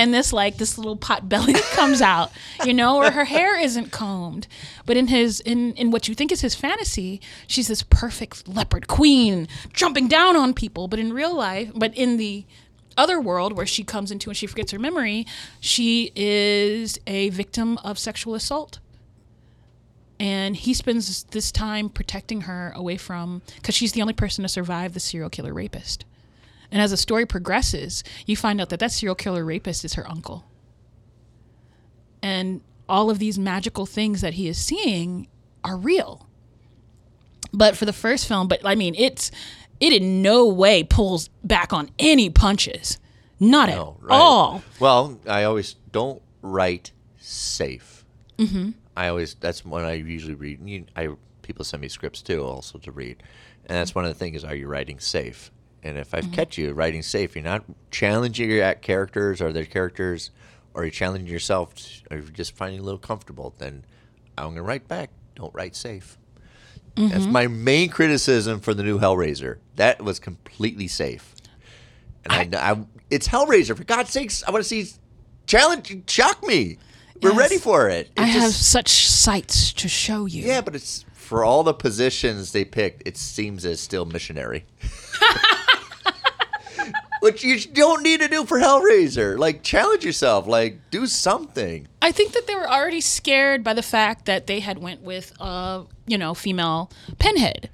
[0.01, 2.31] And this like this little pot belly comes out,
[2.65, 4.47] you know, or her hair isn't combed.
[4.87, 8.87] But in his in in what you think is his fantasy, she's this perfect leopard
[8.87, 10.87] queen jumping down on people.
[10.87, 12.45] But in real life, but in the
[12.97, 15.27] other world where she comes into and she forgets her memory,
[15.59, 18.79] she is a victim of sexual assault.
[20.19, 24.49] And he spends this time protecting her away from, because she's the only person to
[24.49, 26.05] survive the serial killer rapist.
[26.71, 30.09] And as the story progresses, you find out that that serial killer rapist is her
[30.09, 30.45] uncle.
[32.21, 35.27] And all of these magical things that he is seeing
[35.63, 36.27] are real.
[37.53, 39.31] But for the first film, but I mean, it's
[39.79, 42.99] it in no way pulls back on any punches.
[43.39, 43.95] Not at right.
[44.09, 44.63] all.
[44.79, 48.05] Well, I always don't write safe.
[48.37, 48.71] Mm-hmm.
[48.95, 50.89] I always that's when I usually read.
[50.95, 51.09] I
[51.41, 53.23] people send me scripts too, also to read,
[53.65, 55.51] and that's one of the things: are you writing safe?
[55.83, 56.33] And if I've mm-hmm.
[56.33, 60.31] catch you writing safe, you're not challenging your act characters or their characters,
[60.73, 61.73] or you're challenging yourself,
[62.09, 63.53] or you're just finding a little comfortable.
[63.57, 63.83] Then
[64.37, 65.09] I'm gonna write back.
[65.35, 66.17] Don't write safe.
[66.95, 67.31] That's mm-hmm.
[67.31, 69.57] my main criticism for the new Hellraiser.
[69.77, 71.33] That was completely safe.
[72.29, 73.77] And I, I, it's Hellraiser.
[73.77, 74.91] For God's sakes, I want to see
[75.45, 76.77] challenge, shock me.
[77.21, 78.07] We're ready for it.
[78.17, 80.43] It I have such sights to show you.
[80.43, 83.07] yeah, but it's for all the positions they picked.
[83.07, 84.65] It seems as still missionary.
[87.21, 89.37] Which you don't need to do for Hellraiser.
[89.37, 90.47] Like challenge yourself.
[90.47, 91.87] Like do something.
[92.01, 95.31] I think that they were already scared by the fact that they had went with
[95.39, 97.69] uh, you know, female pinhead.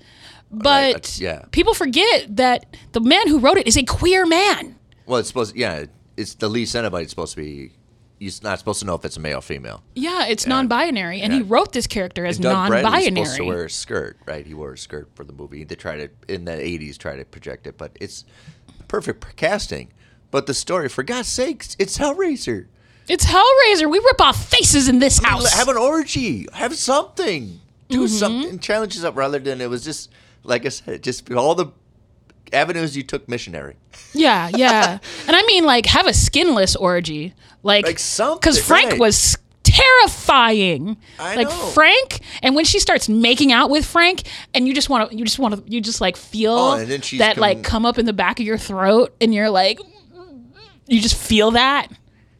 [0.52, 1.46] But Right, uh, yeah.
[1.52, 4.76] people forget that the man who wrote it is a queer man.
[5.06, 5.56] Well, it's supposed.
[5.56, 5.86] Yeah,
[6.16, 7.04] it's the Lee Cenobite.
[7.04, 7.72] It's supposed to be.
[8.20, 9.84] You're not supposed to know if it's a male or female.
[9.94, 13.26] Yeah, it's non-binary, and he wrote this character as Doug Bradley's non-binary.
[13.26, 14.44] supposed to wear a skirt, right?
[14.46, 15.64] He wore a skirt for the movie.
[15.64, 18.26] They tried to in the '80s try to project it, but it's
[18.88, 19.92] perfect casting.
[20.32, 22.68] But the story, for God's sakes, it's Hellraiser.
[23.08, 23.90] It's Hellraiser.
[23.90, 25.54] We rip off faces in this house.
[25.54, 26.46] Have an orgy.
[26.54, 27.62] Have something.
[27.90, 28.08] Do Mm-hmm.
[28.08, 28.60] something.
[28.60, 30.12] Challenge up rather than it was just
[30.44, 31.68] like I said, just all the
[32.54, 33.76] avenues you took missionary.
[34.14, 35.00] Yeah, yeah.
[35.28, 37.34] and I mean, like, have a skinless orgy,
[37.64, 39.00] like, Like something, Because Frank right.
[39.00, 39.38] was
[39.78, 40.98] terrifying.
[41.20, 41.56] I like know.
[41.74, 44.24] Frank, and when she starts making out with Frank,
[44.54, 46.90] and you just want to, you just want to, you just like feel Oh, and
[46.90, 49.50] then she's that come- like come up in the back of your throat, and you're
[49.50, 49.80] like,
[50.88, 51.88] you just feel that.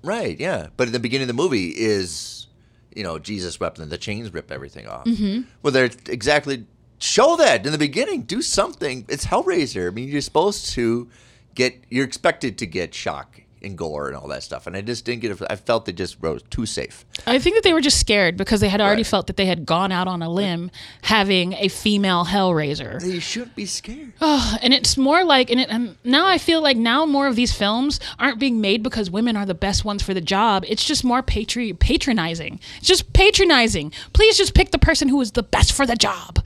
[0.04, 0.68] Right, yeah.
[0.78, 2.48] But at the beginning of the movie is,
[2.96, 5.06] you know, Jesus wept and the chains rip everything off.
[5.06, 5.42] Mm-hmm.
[5.62, 6.66] Well, they're exactly
[7.00, 8.22] show that in the beginning.
[8.24, 9.06] Do something.
[9.10, 9.88] It's Hellraiser.
[9.88, 11.10] I mean, you're supposed to
[11.56, 11.76] get.
[11.90, 14.68] You're expected to get shock and gore and all that stuff.
[14.68, 15.42] And I just didn't get it.
[15.50, 17.06] I felt they just wrote too safe.
[17.26, 19.08] I think that they were just scared because they had already Right.
[19.08, 20.70] felt that they had gone out on a limb
[21.04, 23.04] having a female Hellraiser.
[23.06, 24.14] You shouldn't be scared.
[24.22, 27.36] Oh, and it's more like and, it, and now i feel like now more of
[27.36, 30.84] these films aren't being made because women are the best ones for the job it's
[30.86, 35.44] just more patri- patronizing it's just patronizing please just pick the person who is the
[35.44, 36.46] best for the job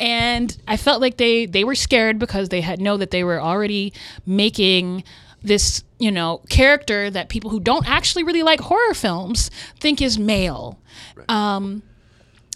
[0.00, 3.40] and i felt like they they were scared because they had know that they were
[3.40, 3.92] already
[4.26, 5.02] making
[5.42, 9.50] this you know character that people who don't actually really like horror films
[9.80, 10.78] think is male
[11.28, 11.82] um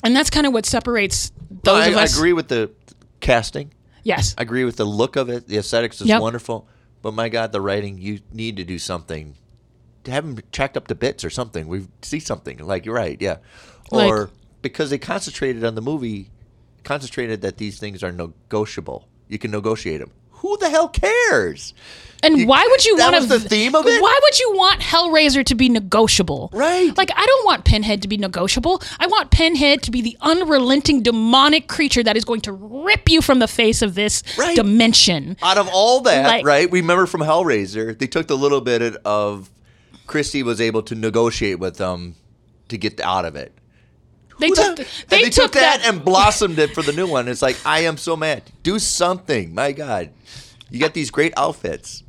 [0.03, 1.33] and that's kind of what separates
[1.63, 2.71] those I, of I agree with the
[3.21, 3.73] casting.
[4.03, 5.47] yes I agree with the look of it.
[5.49, 6.21] The aesthetics is Yep.
[6.21, 6.69] wonderful.
[7.03, 9.37] But my God, the writing, you need to do something.
[10.05, 11.69] To have them checked up to bits or something.
[11.69, 12.59] We see something.
[12.59, 13.37] Like, you're right, yeah.
[13.93, 14.31] Like- Or
[14.63, 16.31] because they concentrated on the movie,
[16.85, 19.09] concentrated that these things are negotiable.
[19.29, 20.11] You can negotiate them.
[20.49, 21.75] Who the hell cares?
[22.23, 24.01] And You- why would you want was the theme of it?
[24.01, 26.49] Why would you want Hellraiser to be negotiable?
[26.53, 26.97] Right.
[26.97, 28.83] Like I don't want Pinhead to be negotiable.
[28.99, 33.21] I want Pinhead to be the unrelenting demonic creature that is going to rip you
[33.21, 34.57] from the face of this Right.
[34.57, 35.37] dimension.
[35.43, 36.71] Out of all that, Like- right?
[36.71, 39.51] We remember from Hellraiser, they took the little bit of
[40.07, 42.15] Christy was able to negotiate with them
[42.69, 43.53] to get out of it.
[44.39, 47.29] They took the- the- and they, took, that, and blossomed it for the new one.
[47.29, 48.43] It's like I am so mad.
[48.63, 50.11] Do something, my God!
[50.71, 52.03] You got these great outfits,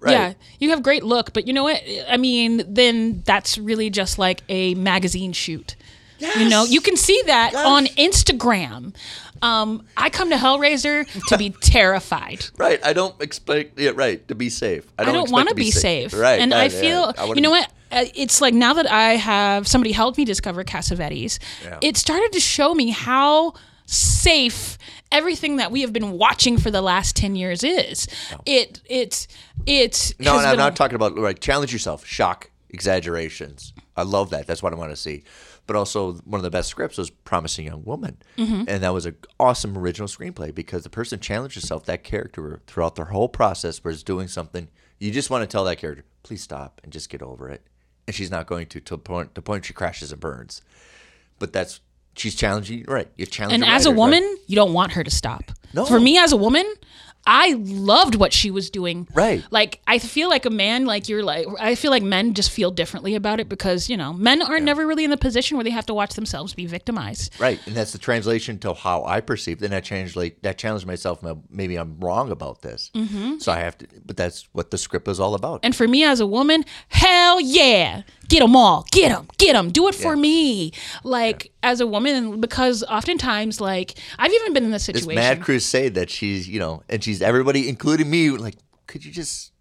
[0.00, 0.12] right?
[0.12, 1.82] Yeah, you have great look, but you know what?
[2.08, 5.76] I mean, then that's really just like a magazine shoot.
[6.18, 6.36] Yes.
[6.38, 7.66] You know, you can see that Yes.
[7.66, 8.94] on Instagram.
[9.42, 12.46] Um, I come to Hellraiser to be terrified.
[12.56, 12.80] Right.
[12.82, 13.94] I don't expect it.
[13.96, 14.86] Right to be safe.
[14.98, 16.14] I don't, don't want to be safe.
[16.14, 16.40] Right.
[16.40, 16.68] And yeah, I yeah.
[16.80, 17.70] feel, I you know what?
[17.92, 21.78] Uh, It's like now that I have somebody helped me discover Cassavetes, Yeah.
[21.82, 23.54] it started to show me how
[23.86, 24.76] safe
[25.12, 28.08] everything that we have been watching for the last 10 years is.
[28.44, 29.28] It, it's,
[29.64, 33.72] it's, No, and I'm not talking about like challenge yourself, shock, exaggerations.
[33.96, 34.46] I love that.
[34.46, 35.22] That's what I want to see.
[35.66, 38.64] But also, one of the best scripts was "Promising Young Woman," Mm-hmm.
[38.68, 42.94] and that was an awesome original screenplay because the person challenged herself, that character, throughout
[42.94, 44.68] their whole process, was doing something.
[45.00, 47.66] You just want to tell that character, "Please stop and just get over it,"
[48.06, 48.80] and she's not going to.
[48.80, 50.62] To the point, the point she crashes and burns.
[51.38, 51.80] But that's
[52.16, 52.84] she's challenging.
[52.88, 53.54] Right, you challenge.
[53.54, 54.36] and as a woman, right?
[54.46, 55.52] you don't want her to stop.
[55.72, 55.84] No.
[55.84, 56.66] For me as a woman,
[57.26, 59.06] I loved what she was doing.
[59.12, 59.44] Right.
[59.50, 62.70] Like I feel like a man, like you're like I feel like men just feel
[62.70, 65.70] differently about it because, you know, men are never really in the position where they
[65.70, 67.38] have to watch themselves be victimized.
[67.40, 69.62] Right, and that's the translation to how I perceived.
[69.62, 69.66] it.
[69.66, 71.22] And I translate that challenged myself.
[71.50, 73.38] Maybe I'm wrong about this, mm-hmm.
[73.38, 73.86] so I have to.
[74.04, 75.60] But that's what the script was all about.
[75.62, 78.02] And for me as a woman, hell yeah.
[78.28, 78.84] Get them all.
[78.90, 79.28] Get them.
[79.38, 79.70] Get them.
[79.70, 80.72] Do it for me.
[81.04, 85.20] Like as a woman because oftentimes like I've even been in this this situation.
[85.20, 88.56] mad crusade that she's, you know, and she's everybody, including me, like,
[88.86, 89.52] could you just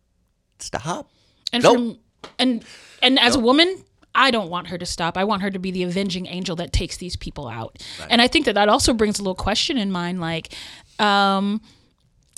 [0.60, 1.10] stop?
[1.54, 1.76] And Nope.
[1.76, 2.00] from
[2.40, 2.64] and
[3.02, 3.84] and as a woman,
[4.14, 5.18] I don't want her to stop.
[5.18, 7.82] I want her to be the avenging angel that takes these people out.
[8.10, 10.54] And I think that that also brings a little question in mind, like,
[11.00, 11.62] um,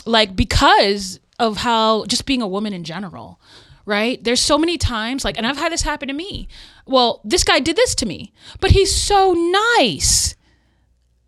[0.06, 3.40] like because of how just being a woman in general,
[3.86, 4.22] right?
[4.24, 6.48] There's so many times, like, and I've had this happen to me.
[6.86, 9.34] Well, this guy did this to me, but he's so
[9.78, 10.36] nice,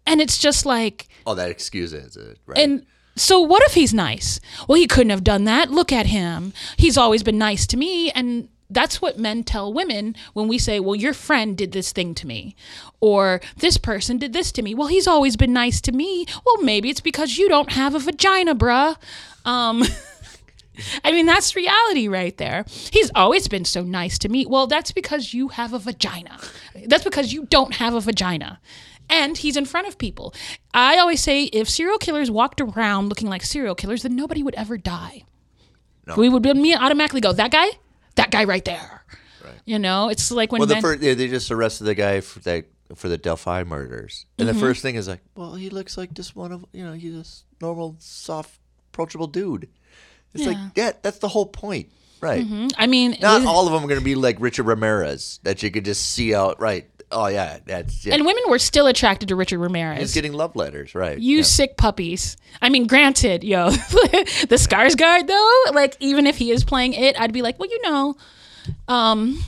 [0.08, 2.58] and it's just like, Oh, that excuses it, right?
[2.58, 2.86] and
[3.20, 4.40] so what if he's nice?
[4.68, 5.72] Well, he couldn't have done that.
[5.72, 6.54] Look at him.
[6.78, 10.80] He's always been nice to me and that's what men tell women when we say,
[10.80, 12.56] "Well, your friend did this thing to me."
[13.02, 14.76] Or this person did this to me.
[14.76, 16.26] Well, he's always been nice to me.
[16.46, 18.96] Well, maybe it's because you don't have a vagina, bruh.
[19.44, 19.84] Um
[21.04, 22.66] I mean, that's reality right there.
[22.92, 24.46] He's always been so nice to me.
[24.46, 26.40] Well, that's because you have a vagina.
[26.86, 28.60] That's because you don't have a vagina.
[29.10, 30.34] And he's in front of people.
[30.74, 34.56] I always say if serial killers walked around looking like serial killers, then nobody would
[34.56, 35.24] ever die.
[36.18, 37.68] We would me automatically go, that guy?
[38.16, 39.04] That guy right there.
[39.66, 42.40] You know, it's like when well, the men, first, they just arrested the guy for
[42.40, 44.58] that for the Delphi murders, and Mm-hmm.
[44.58, 47.14] the first thing is like, well, he looks like just one of you know, he's
[47.14, 47.24] a
[47.64, 48.60] normal, soft,
[48.92, 49.70] approachable dude.
[50.34, 52.44] It's like, yeah, that's the whole point, right?
[52.78, 55.70] I mean, Not all of them are going to be like Richard Ramirez that you
[55.70, 56.89] could just see out, right?
[57.12, 58.14] Oh yeah, that's yeah.
[58.14, 60.00] and women were still attracted to Richard Ramirez.
[60.00, 61.18] He's getting love letters, right?
[61.18, 61.44] You yeah.
[61.44, 62.38] sick puppies.
[62.62, 67.34] I mean, granted, yo, the Skarsgård though, like even if he is playing it, I'd
[67.34, 68.16] be like, well, you know,
[68.88, 69.44] um,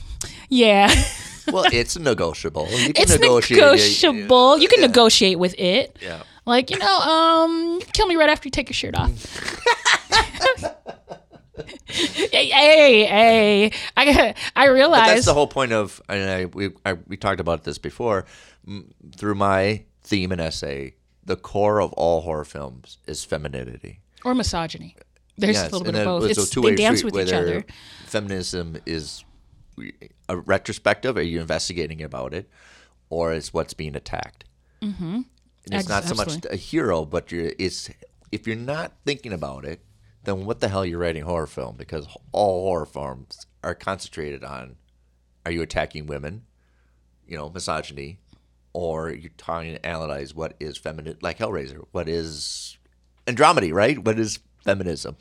[0.48, 0.92] yeah,
[1.52, 2.68] well, it's negotiable.
[2.70, 3.60] You can it's negotiate.
[3.60, 4.58] negotiable.
[4.58, 5.96] You can negotiate with it.
[6.00, 6.22] Yeah.
[6.44, 9.10] Like you know, um, kill me right after you take your shirt off.
[11.86, 13.72] hey, hey, hey!
[13.96, 17.64] I I realize that's the whole point of, and I we I, we talked about
[17.64, 18.24] this before.
[18.66, 20.94] m- Through my theme and essay,
[21.24, 24.00] the core of all horror films is femininity.
[24.24, 24.96] or misogyny.
[25.36, 26.30] There's Yes, a little bit of both.
[26.30, 27.64] it's It's, they dance street, with each other.
[28.06, 29.24] Feminism is
[30.28, 31.16] a retrospective.
[31.16, 32.48] Are you investigating about it,
[33.10, 34.44] or is what's being attacked?
[34.82, 35.14] Mm-hmm.
[35.14, 35.26] And
[35.66, 37.90] it's Ex- not so much a hero, but you're, it's
[38.30, 39.80] if you're not thinking about it,
[40.24, 41.76] then what the hell are you writing horror film?
[41.76, 44.76] Because all horror films are concentrated on:
[45.44, 46.42] are you attacking women?
[47.26, 48.18] You know, misogyny,
[48.72, 51.84] or you're trying to analyze what is feminine, like Hellraiser.
[51.92, 52.76] What is
[53.26, 53.98] Andromedy, right?
[53.98, 55.16] What is feminism?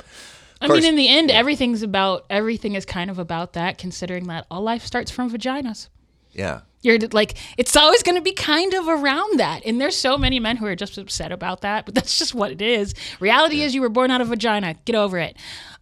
[0.60, 3.78] I mean, in the end, everything's about everything is kind of about that.
[3.78, 5.90] Considering that all life starts from vaginas.
[6.32, 6.62] Yeah.
[6.82, 9.62] You're like, it's always going to be kind of around that.
[9.66, 12.52] And there's so many men who are just upset about that, but that's just what
[12.52, 12.94] it is.
[13.20, 14.76] Reality is you were born out of vagina.
[14.86, 15.38] Get over it.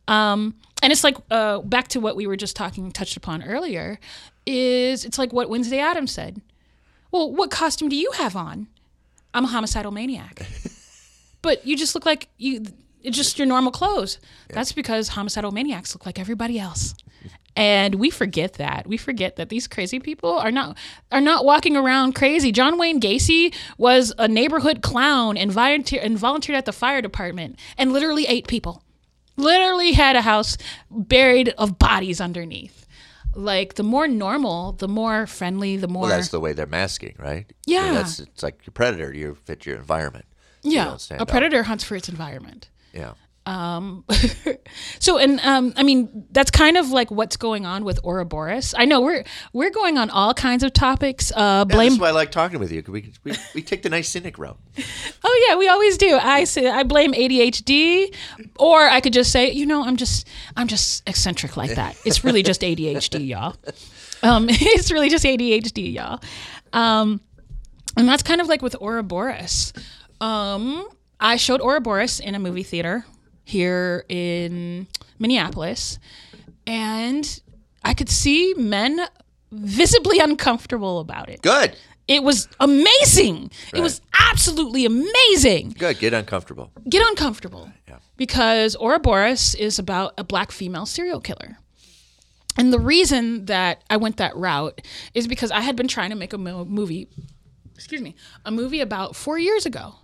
[0.08, 4.00] Um, and it's like, uh, back to what we were just talking, touched upon earlier,
[4.46, 6.42] is it's like what Wednesday Addams said.
[7.12, 8.68] Well, what costume do you have on?
[9.34, 10.46] I'm a homicidal maniac.
[11.42, 12.66] but you just look like you,
[13.04, 14.20] It's just your normal clothes.
[14.50, 16.96] That's because homicidal maniacs look like everybody else.
[17.56, 18.88] And we forget that.
[18.88, 20.78] We forget that these crazy people are not
[21.12, 22.52] are not walking around crazy.
[22.52, 27.60] John Wayne Gacy was a neighborhood clown and volunteer and volunteered at the fire department
[27.78, 28.84] and literally ate people.
[29.36, 30.58] Literally had a house
[30.90, 32.86] buried of bodies underneath.
[33.36, 37.16] Like the more normal, the more friendly, the more Well, that's the way they're masking,
[37.20, 37.52] right?
[37.66, 37.94] Yeah.
[37.94, 39.14] that's it's like your predator.
[39.14, 40.26] You fit your environment.
[40.64, 40.98] Yeah.
[41.12, 41.28] A out.
[41.28, 42.70] predator hunts for its environment.
[42.94, 43.14] Yeah.
[45.00, 48.76] So, and um, I mean, that's kind of like what's going on with Ouroboros.
[48.78, 49.24] I know we're
[49.54, 51.32] we're going on all kinds of topics.
[51.32, 51.90] Uh, Yeah, blame.
[51.92, 52.84] That's why I like talking with you.
[52.88, 54.60] We, we, we take the nice cynic route.
[55.24, 56.18] oh yeah, we always do.
[56.22, 58.14] I say I blame ADHD,
[58.60, 61.98] or I could just say, you know, I'm just I'm just eccentric like that.
[62.06, 63.56] It's really just ADHD, y'all.
[64.22, 66.22] Um, it's really just ADHD, y'all.
[66.74, 67.22] Um,
[67.98, 69.74] and that's kind of like with Ouroboros.
[70.22, 70.88] Um,
[71.20, 73.06] I showed Ouroboros in a movie theater
[73.50, 74.88] here in
[75.18, 76.00] Minneapolis,
[76.68, 77.42] and
[77.84, 79.02] I could see men
[79.52, 81.42] visibly uncomfortable about it.
[81.42, 81.76] Good.
[82.08, 83.52] It was amazing.
[83.74, 85.76] It was absolutely amazing.
[85.78, 86.00] Good.
[86.00, 86.72] Get uncomfortable.
[86.90, 87.72] Get uncomfortable.
[87.88, 87.98] Yeah.
[88.18, 91.58] Because Ouroboros is about a black female serial killer.
[92.58, 94.82] And the reason that I went that route
[95.14, 97.08] is because I had been trying to make a mo- movie,
[97.76, 99.96] excuse me, a movie about four years ago.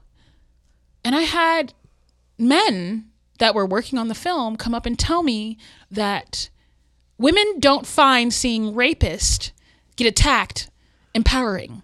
[1.04, 1.74] And I had
[2.38, 3.10] men
[3.40, 5.58] that were working on the film come up and tell me
[5.92, 6.50] that
[7.18, 9.52] women don't find seeing rapist
[9.96, 10.70] get attacked
[11.14, 11.82] empowering.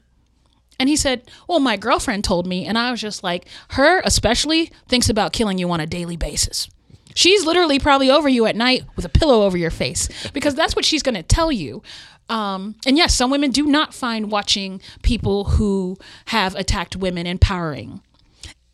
[0.79, 2.65] And he said, Well, my girlfriend told me.
[2.65, 6.69] And I was just like, Her especially thinks about killing you on a daily basis.
[7.13, 10.75] She's literally probably over you at night with a pillow over your face because that's
[10.75, 11.83] what she's going to tell you.
[12.29, 15.97] Um, and yes, some women do not find watching people who
[16.27, 18.01] have attacked women empowering.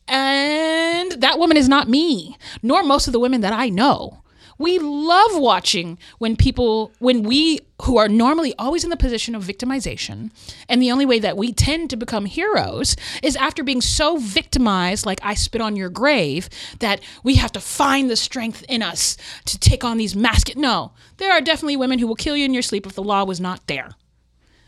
[0.08, 4.24] And that woman is not me, nor most of the women that I know.
[4.60, 9.44] We love watching when people, when we who are normally always in the position of
[9.44, 10.32] victimization,
[10.68, 15.06] and the only way that we tend to become heroes is after being so victimized,
[15.06, 16.50] like I spit on your grave,
[16.80, 20.56] that we have to find the strength in us to take on these masks.
[20.56, 23.24] No, there are definitely women who will kill you in your sleep if the law
[23.26, 23.92] was not there.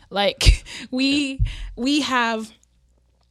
[0.08, 1.40] Like we,
[1.74, 2.52] we have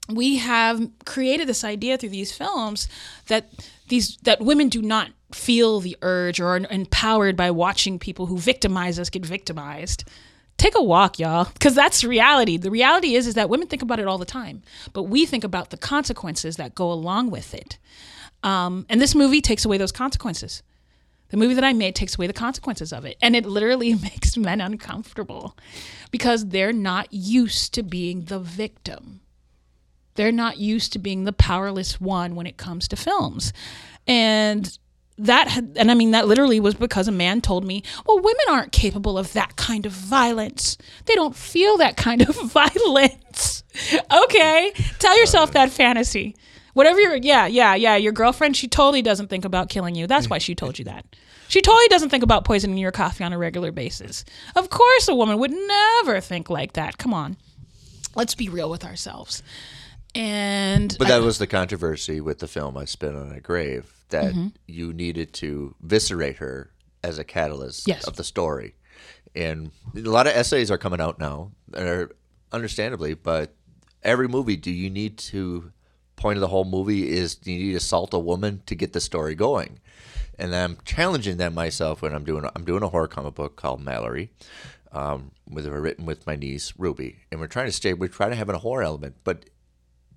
[0.10, 2.88] we have created this idea through these films
[3.28, 3.50] that
[3.90, 8.38] these that women do not feel the urge or are empowered by watching people who
[8.38, 10.04] victimize us get victimized.
[10.58, 12.58] Take a walk, y'all, because that's reality.
[12.58, 15.44] The reality is is that women think about it all the time, but we think
[15.44, 17.78] about the consequences that go along with it.
[18.44, 20.64] Um, and this movie takes away those consequences.
[21.30, 23.18] The movie that I made takes away the consequences of it.
[23.22, 25.56] And it literally makes men uncomfortable
[26.12, 29.19] because they're not used to being the victim.
[30.20, 33.54] They're not used to being the powerless one when it comes to films.
[34.06, 34.78] And
[35.18, 38.46] that had, and I mean that literally was because a man told me, "Well, women
[38.50, 40.78] aren't capable of that kind of violence.
[41.06, 43.64] They don't feel that kind of violence."
[44.24, 46.36] okay, tell yourself that fantasy.
[46.74, 50.06] Whatever your yeah, yeah, yeah, your girlfriend, she totally doesn't think about killing you.
[50.06, 51.06] That's why she told you that.
[51.48, 54.26] She totally doesn't think about poisoning your coffee on a regular basis.
[54.54, 56.98] Of course a woman would never think like that.
[56.98, 57.38] Come on.
[58.16, 59.44] Let's be real with ourselves.
[60.16, 63.94] And But I- that was the controversy with the film I Spit on a Grave
[64.10, 64.48] that Mm-hmm.
[64.68, 66.72] you needed to viscerate her
[67.04, 68.06] as a catalyst Yes.
[68.06, 68.76] of the story.
[69.36, 72.10] And a lot of essays are coming out now, are
[72.52, 73.54] understandably, but
[74.04, 75.72] every movie, do you need to
[76.16, 78.92] point of the whole movie is do you need to assault a woman to get
[78.94, 79.80] the story going?
[80.38, 83.82] And I'm challenging that myself when I'm doing I'm doing a horror comic book called
[83.82, 84.32] Mallory,
[84.92, 88.36] um, with written with my niece Ruby, and we're trying to stay we're trying to
[88.36, 89.46] have a horror element, but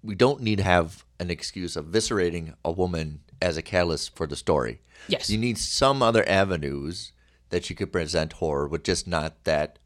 [0.03, 4.27] we don't need to have an excuse of viscerating a woman as a catalyst for
[4.27, 4.81] the story.
[5.09, 5.31] Yes.
[5.31, 7.13] You need some other avenues
[7.51, 9.79] that you could present horror with just not that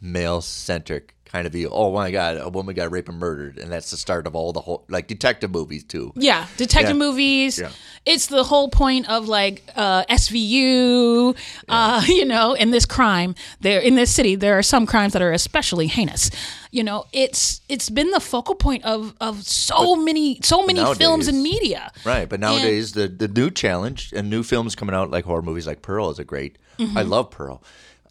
[0.00, 1.68] male centric kind of view.
[1.72, 4.52] Oh my god, a woman got raped and murdered and that's the start of all
[4.52, 6.12] the whole like detective movies too.
[6.14, 7.06] Yeah, detective Yeah.
[7.06, 7.58] movies.
[7.58, 7.70] Yeah.
[8.04, 11.36] It's the whole point of like uh, SVU.
[11.68, 15.22] Uh, you know, in this crime, there in this city, there are some crimes that
[15.22, 16.30] are especially heinous.
[16.70, 21.26] You know, it's it's been the focal point of of so many so many films
[21.26, 21.90] and media.
[22.04, 25.66] Right, but nowadays the the new challenge and new films coming out like horror movies
[25.66, 26.58] like Pearl is a great.
[26.78, 26.96] Mm-hmm.
[26.98, 27.62] I love Pearl.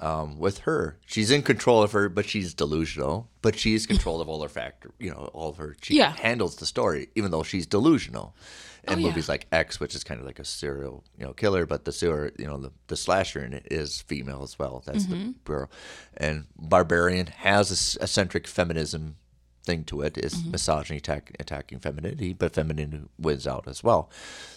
[0.01, 3.29] Um, with her, she's in control of her, but she's delusional.
[3.41, 5.75] But she's control of all her factor, you know, all of her.
[5.81, 6.11] She Yeah.
[6.17, 8.35] handles the story, even though she's delusional.
[8.83, 9.07] And Oh, yeah.
[9.07, 11.91] movies like X, which is kind of like a serial, you know, killer, but the
[11.91, 14.83] sewer, you know, the, the slasher in it is female as well.
[14.85, 15.27] That's Mm-hmm.
[15.31, 15.69] the girl.
[16.17, 19.15] And Barbarian has a eccentric feminism
[19.63, 20.17] thing to it.
[20.17, 20.51] It's Mm-hmm.
[20.51, 24.09] misogyny attack, attacking femininity, but femininity wins out as well.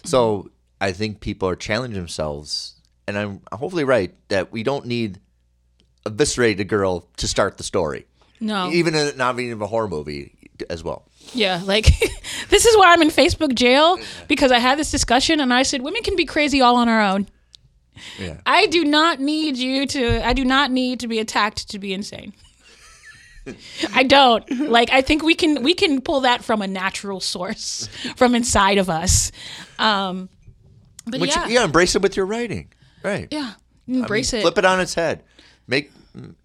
[0.03, 2.75] So I think people are challenging themselves,
[3.07, 5.19] and I'm hopefully right that we don't need
[6.05, 8.05] a girl to start the story.
[8.41, 8.71] No.
[8.71, 10.33] even in, not even a horror movie
[10.69, 11.05] as well.
[11.33, 11.85] Yeah, like
[12.49, 15.81] this is why I'm in Facebook jail because I had this discussion and I said
[15.81, 17.27] women can be crazy all on our own.
[18.17, 18.37] Yeah.
[18.45, 21.93] I do not need you to I do not need to be attacked to be
[21.93, 22.33] insane.
[23.93, 24.49] I don't.
[24.69, 28.77] Like I think we can we can pull that from a natural source from inside
[28.77, 29.31] of us.
[29.77, 30.29] Um
[31.05, 31.47] but Which, yeah.
[31.47, 32.71] yeah, embrace it with your writing.
[33.03, 33.27] Right.
[33.31, 33.53] yeah.
[33.87, 34.41] Embrace it.
[34.41, 35.23] Flip it on its head.
[35.69, 35.91] Make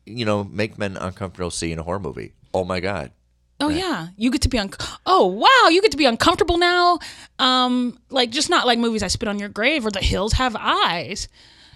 [0.04, 2.34] you know make men uncomfortable seeing a horror movie.
[2.52, 3.10] Oh my god.
[3.58, 4.70] Oh yeah, you get to be un.
[5.06, 6.98] Oh wow, you get to be uncomfortable now.
[7.38, 10.54] Um, like just not like movies I spit on your grave or The Hills Have
[10.58, 11.28] Eyes,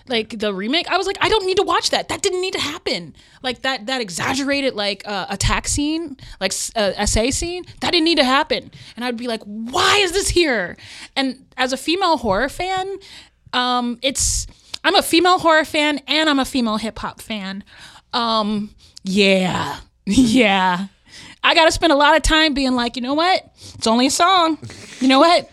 [0.08, 0.88] like the remake.
[0.90, 2.08] I was like, I don't need to watch that.
[2.08, 3.16] That didn't need to happen.
[3.42, 8.18] Like that that exaggerated like uh, attack scene, like uh, essay scene, that didn't need
[8.18, 8.70] to happen.
[8.94, 10.76] And I'd be like, why is this here?
[11.16, 12.98] And as a female horror fan,
[13.54, 14.46] um, it's
[14.88, 17.62] I'm a female horror fan and I'm a female hip hop fan.
[18.14, 18.74] Um,
[19.04, 20.86] yeah, yeah.
[21.44, 23.52] I got to spend a lot of time being like, you know what?
[23.74, 24.56] It's only a song.
[25.00, 25.50] You know what?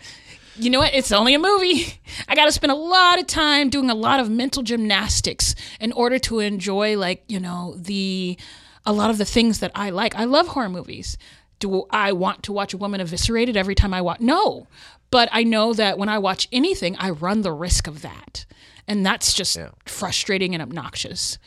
[0.56, 0.94] You know what?
[0.94, 2.00] It's only a movie.
[2.26, 5.92] I got to spend a lot of time doing a lot of mental gymnastics in
[5.92, 8.38] order to enjoy, like, you know, the
[8.86, 10.14] a lot of the things that I like.
[10.14, 11.18] I love horror movies.
[11.58, 14.20] Do I want to watch a woman eviscerated every time I watch?
[14.20, 14.66] No.
[15.10, 18.46] But I know that when I watch anything, I run the risk of that.
[18.88, 21.38] And that's just frustrating and obnoxious.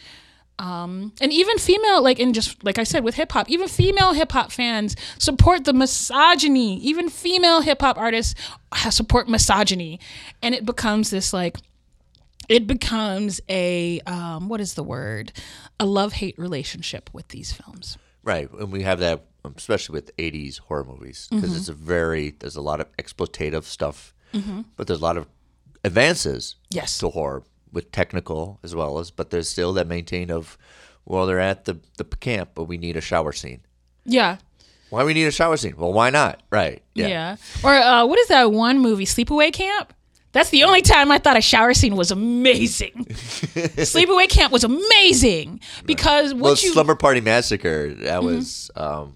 [0.59, 4.95] And even female like in just like i said with hip-hop even female hip-hop fans
[5.17, 6.77] support the misogyny.
[6.79, 8.35] Even female hip-hop artists
[8.89, 9.99] support misogyny.
[10.41, 11.57] And it becomes this like
[12.49, 15.31] it becomes a um, what is the word?
[15.79, 17.97] A love-hate relationship with these films.
[18.23, 22.31] Right, and we have that um, especially with '80s horror movies because it's a very
[22.39, 24.13] there's a lot of exploitative stuff,
[24.75, 25.27] but there's a lot of
[25.85, 26.97] advances Yes.
[26.99, 30.57] to horror with technical as well as, but there's still that maintain of
[31.05, 33.61] well they're at the the camp, but we need a shower scene.
[34.05, 34.37] yeah
[34.89, 35.75] Why we need a shower scene?
[35.77, 36.41] Well, why not?
[36.51, 36.81] Right?
[36.95, 39.93] yeah, or uh, what is that one movie sleepaway camp
[40.31, 42.93] that's the only time I thought a shower scene was amazing.
[43.09, 46.73] Sleepaway Camp was amazing because what Well, you Mm-hmm.
[46.73, 49.15] Slumber Party Massacre that was um,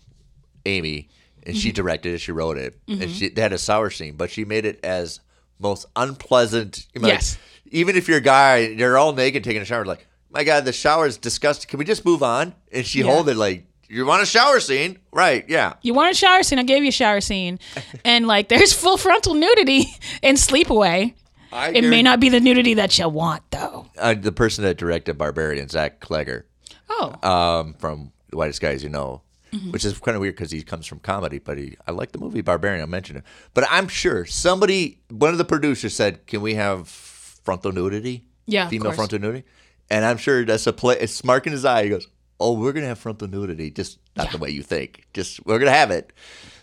[0.65, 1.09] Amy,
[1.43, 2.17] and she directed it.
[2.19, 3.01] She wrote it, Mm-hmm.
[3.03, 5.19] and she they had a shower scene, but she made it as
[5.63, 6.85] most unpleasant.
[6.93, 7.37] you know, like, Yes.
[7.71, 9.85] even if you're a guy, you're all naked taking a shower.
[9.85, 11.69] Like, my God, the shower is disgusting.
[11.69, 12.53] Can we just move on?
[12.71, 13.05] And she Yeah.
[13.05, 15.45] hold it like, you want a shower scene, right?
[15.47, 15.73] Yeah.
[15.81, 16.57] You want a shower scene?
[16.59, 17.59] I gave you a shower scene,
[18.05, 21.13] and like there's full frontal nudity in Sleepaway.
[21.51, 23.85] I It may not be the nudity that you want, though.
[23.97, 26.43] Uh, the person that directed Barbarian, Zach Cregger,
[26.89, 29.21] Oh, um, from The Whitest Guys You Know,
[29.53, 29.71] Mm-hmm.
[29.71, 32.17] which is kind of weird because he comes from comedy, but he I like the
[32.17, 32.81] movie Barbarian.
[32.81, 33.23] I mentioned it.
[33.53, 38.25] But I'm sure somebody, one of the producers said, "Can we have frontal nudity?
[38.47, 39.45] Yeah, female frontal nudity."
[39.89, 40.97] And I'm sure that's a play.
[40.99, 41.83] It's Mark in his eye.
[41.83, 42.07] He goes,
[42.39, 45.05] "Oh, we're gonna have frontal nudity, just not the way you think.
[45.13, 46.13] Just we're gonna have it."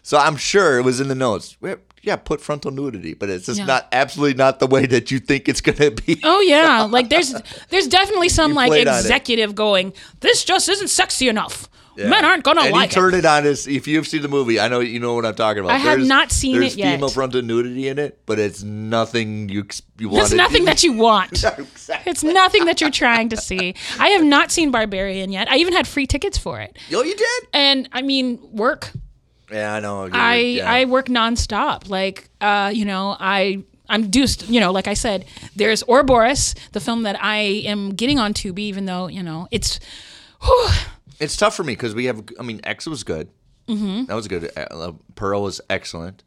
[0.02, 1.56] So I'm sure it was in the notes.
[1.60, 3.66] We're- Yeah, put frontal nudity, but it's just Yeah.
[3.66, 6.18] not absolutely not the way that you think it's gonna be.
[6.24, 6.82] oh yeah.
[6.84, 7.34] Like there's
[7.68, 9.00] there's definitely some You like played on it.
[9.00, 9.92] executive going.
[10.20, 11.68] This just isn't sexy enough.
[12.08, 13.20] Men aren't gonna and like he turned it.
[13.20, 13.66] it on his.
[13.66, 15.72] If you've seen the movie, I know you know what I'm talking about.
[15.72, 16.84] I have There's- not seen it yet.
[16.84, 19.66] There's female frontal nudity in it, but it's nothing you
[19.98, 20.22] you want.
[20.24, 21.32] It's nothing that you want.
[21.58, 22.10] exactly.
[22.10, 23.74] It's nothing that you're trying to see.
[23.98, 25.50] I have not seen Barbarian yet.
[25.50, 26.78] I even had free tickets for it.
[26.92, 27.48] Oh, you did?
[27.52, 28.90] And I mean, work.
[29.50, 30.06] Yeah, I know.
[30.06, 30.72] You I yeah.
[30.72, 31.88] I work nonstop.
[31.88, 34.48] Like uh, you know, I I'm deuced.
[34.48, 35.26] You know, like I said,
[35.56, 39.80] there's Ouroboros, the film that I am getting on Tubi, even though you know it's.
[40.42, 40.68] whew,
[41.20, 42.24] It's tough for me because we have.
[42.38, 43.28] I mean, X was good.
[43.68, 44.06] Mm-hmm.
[44.06, 44.50] That was good.
[45.14, 46.22] Pearl was excellent.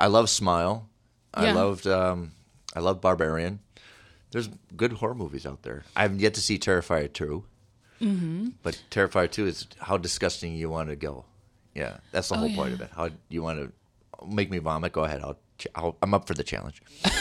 [0.00, 0.88] I love Smile.
[1.34, 1.86] I loved.
[1.86, 2.32] Um,
[2.74, 3.60] I love Barbarian.
[4.30, 5.84] There's good horror movies out there.
[5.96, 7.44] I haven't yet to see Terrifier 2
[8.00, 8.48] Mm-hmm.
[8.62, 11.24] But Terrifier two is how disgusting you want to go.
[11.74, 12.90] Yeah, that's the Oh, whole point of it.
[12.94, 13.72] How you want to
[14.26, 14.92] make me vomit?
[14.92, 15.20] Go ahead.
[15.22, 15.36] I'll,
[15.74, 15.96] I'll.
[16.02, 16.82] I'm up for the challenge.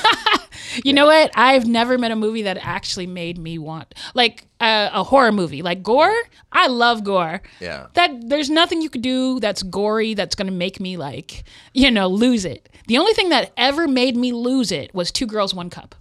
[0.84, 1.32] You know what?
[1.34, 5.64] I've never met a movie that actually made me want like uh, a horror movie,
[5.64, 6.14] like gore.
[6.52, 7.42] I love gore.
[7.60, 7.88] Yeah.
[7.94, 12.08] That there's nothing you could do that's gory that's gonna make me like you know
[12.08, 12.70] lose it.
[12.88, 15.96] The only thing that ever made me lose it was Two Girls One Cup.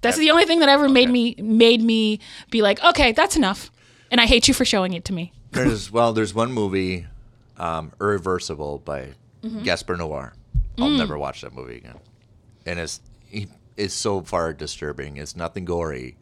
[0.00, 2.18] That's the only thing that ever made me made me
[2.50, 3.70] be like, okay, that's enough,
[4.10, 5.32] and I hate you for showing it to me.
[5.52, 7.06] There's well, there's one movie,
[7.58, 9.10] um, Irreversible by
[9.44, 9.62] Mm-hmm.
[9.62, 10.32] Gaspar Noé.
[10.78, 10.98] I'll Mm.
[10.98, 11.98] never watch that movie again,
[12.66, 13.00] and it's
[13.76, 15.16] it's so far disturbing.
[15.16, 16.16] It's nothing gory,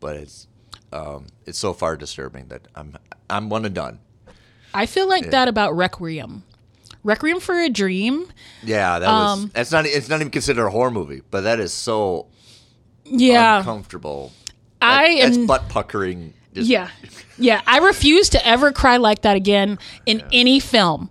[0.00, 0.46] but it's
[0.92, 2.96] um, it's so far disturbing that I'm
[3.30, 4.00] I'm one and done.
[4.74, 6.42] I feel like that about Requiem.
[7.04, 8.26] Requiem for a Dream.
[8.62, 9.38] Yeah, that was.
[9.38, 9.86] Um, That's not.
[9.86, 12.26] It's not even considered a horror movie, but that is so
[13.04, 14.32] Yeah, uncomfortable.
[14.82, 15.46] I That- that's am.
[15.46, 16.34] butt puckering.
[16.54, 16.88] Just, Yeah,
[17.38, 17.60] yeah.
[17.66, 21.10] I refuse to ever cry like that again in any film.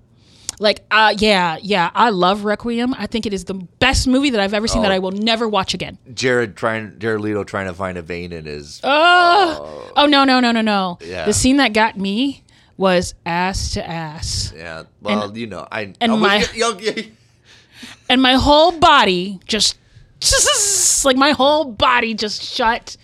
[0.60, 1.92] Like, uh, yeah, yeah.
[1.94, 2.94] I love Requiem.
[2.96, 4.96] I think it is the best movie that I've ever seen that Oh.
[4.96, 5.98] I will never watch again.
[6.14, 6.98] Jared trying.
[6.98, 8.82] Jared Leto trying to find a vein in his.
[8.84, 10.98] Oh, oh no, no, no, no, no.
[11.02, 11.26] Yeah.
[11.26, 12.44] The scene that got me
[12.76, 14.52] was ass to ass.
[14.56, 14.84] yeah.
[15.02, 15.94] Well, you know, I.
[16.02, 17.02] and I my- yeah,
[18.10, 19.78] and my whole body just
[21.06, 22.98] like my whole body just shut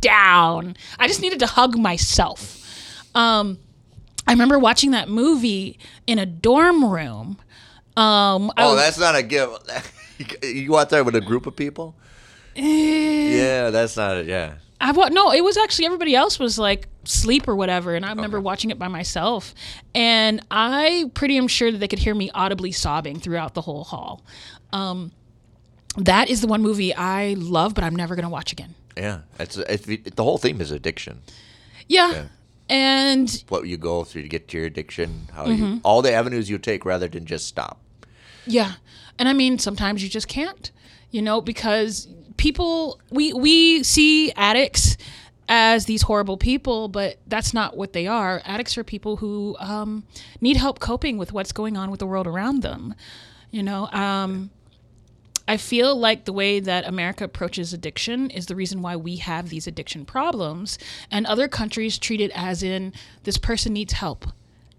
[0.00, 0.76] down.
[0.98, 2.56] I just needed to hug myself.
[3.14, 3.58] Um,
[4.28, 7.38] I remember watching that movie in a dorm room.
[7.96, 9.70] Um, Oh, was- that's not a gift.
[10.44, 11.94] you go out there with a group of people.
[12.54, 14.26] yeah, that's not it.
[14.26, 14.54] Yeah.
[14.80, 18.10] I wa- no, it was actually everybody else was like sleep or whatever, and I
[18.10, 19.54] remember watching it by myself,
[19.94, 23.82] and I pretty am sure that they could hear me audibly sobbing throughout the whole
[23.84, 24.22] hall.
[24.72, 25.10] Um,
[25.96, 28.74] that is the one movie I love, but I'm never gonna watch again.
[28.96, 29.20] Yeah.
[29.40, 29.84] It's, it's
[30.14, 31.22] the whole theme is addiction.
[31.88, 32.24] Yeah, Yeah.
[32.68, 35.28] And What you go through to get to your addiction.
[35.32, 35.64] How Mm-hmm.
[35.64, 37.80] you all the avenues you take rather than just stop.
[38.46, 38.74] Yeah.
[39.18, 40.70] And I mean, sometimes you just can't,
[41.10, 44.96] you know, because people, we, we see addicts
[45.48, 48.42] as these horrible people, but that's not what they are.
[48.44, 50.04] Addicts are people who um,
[50.40, 52.94] need help coping with what's going on with the world around them.
[53.50, 54.50] You know, um,
[55.48, 59.48] I feel like the way that America approaches addiction is the reason why we have
[59.48, 60.78] these addiction problems,
[61.10, 62.92] and other countries treat it as in
[63.24, 64.26] this person needs help.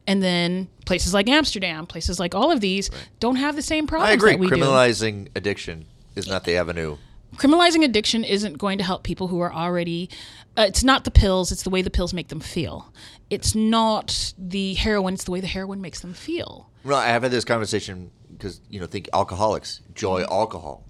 [0.06, 2.90] And then places like Amsterdam, places like all of these,
[3.20, 4.32] don't have the same problems I agree.
[4.32, 5.86] that we do Criminalizing addiction
[6.16, 6.98] is not the avenue.
[7.36, 10.10] criminalizing addiction isn't going to help people who are already
[10.58, 12.91] uh, it's not the pills it's the way the pills make them feel
[13.30, 17.22] it's not the heroin it's the way the heroin makes them feel Well, I have
[17.22, 18.10] had this conversation
[18.40, 20.32] because you know, think alcoholics enjoy Mm-hmm.
[20.34, 20.84] alcohol,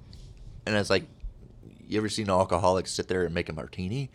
[0.66, 1.04] and it's like,
[1.88, 4.10] you ever seen alcoholics sit there and make a martini?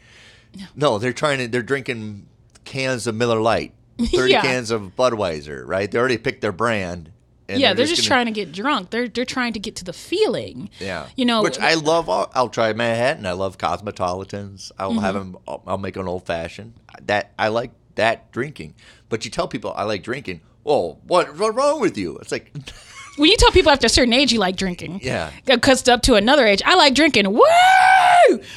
[0.77, 1.49] No, they're trying to.
[1.49, 2.27] They're drinking
[2.65, 4.41] cans of Miller Lite, thirty Yeah.
[4.43, 5.63] cans of Budweiser.
[5.67, 5.91] Right?
[5.91, 7.11] They already picked their brand.
[7.47, 9.85] And yeah they're just, gonna- trying to get drunk they're they're trying to get to
[9.85, 12.09] the feeling Yeah, you know which I love.
[12.09, 13.27] I'll, I'll try Manhattan.
[13.27, 14.73] I love cosmopolitans.
[14.79, 14.99] I'll Mm-hmm.
[15.01, 15.37] have them.
[15.47, 16.73] I'll, I'll make an old fashioned.
[17.03, 18.75] That I like that drinking.
[19.11, 20.41] But you tell people I like drinking.
[20.65, 22.17] Oh, what what's wrong with you?
[22.17, 22.51] It's like,
[23.17, 25.31] when you tell people after a certain age you like drinking Yeah.
[25.47, 27.41] because up to another age i like drinking woo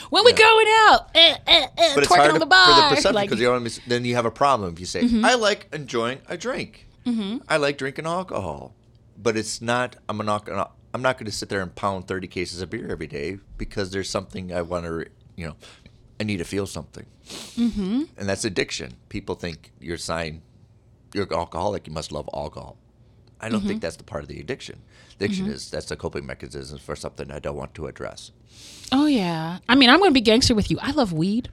[0.10, 2.74] when we going out eh, eh, eh, but it's twerking hard on the bar for
[2.90, 3.64] the perception like, Mm-hmm.
[3.64, 6.88] because you then you have a problem if you say I like enjoying a drink.
[7.48, 8.74] I like drinking alcohol,
[9.18, 9.96] but it's not.
[10.10, 10.50] I'm not.
[10.94, 13.92] I'm not going to sit there and pound 30 cases of beer every day because
[13.92, 15.06] there's something I want to.
[15.38, 15.56] You know,
[16.20, 17.06] I need to feel something,
[17.56, 18.04] mm-hmm.
[18.18, 18.96] and that's addiction.
[19.08, 20.42] People think you're a sign
[21.14, 21.88] you're an alcoholic.
[21.88, 22.78] You must love alcohol.
[23.40, 23.68] I don't Mm-hmm.
[23.68, 24.82] think that's the part of the addiction.
[25.16, 28.32] Addiction is that's a coping mechanism for something I don't want to address.
[28.92, 31.50] oh yeah i mean i'm gonna be gangster with you i love weed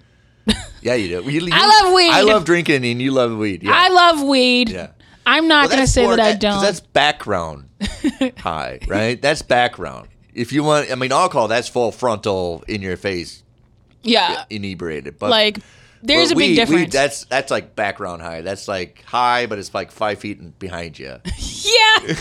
[0.83, 1.31] Yeah, you do.
[1.31, 2.11] You- you- I love weed.
[2.11, 3.63] I love drinking, and you love weed.
[3.65, 3.73] Yeah.
[3.75, 4.89] i love weed Yeah.
[5.27, 7.69] i'm not Well, gonna say more- that I don't That's background
[8.39, 9.21] high, right?
[9.21, 10.09] That's background.
[10.35, 13.43] If you want, I mean, alcohol, that's full frontal in your face,
[14.03, 15.19] yeah inebriated.
[15.19, 15.59] But like
[16.07, 18.43] there's but a big difference weed, that's that's like background high.
[18.43, 21.19] That's like high, but it's like five feet in- behind you.
[21.39, 22.15] yeah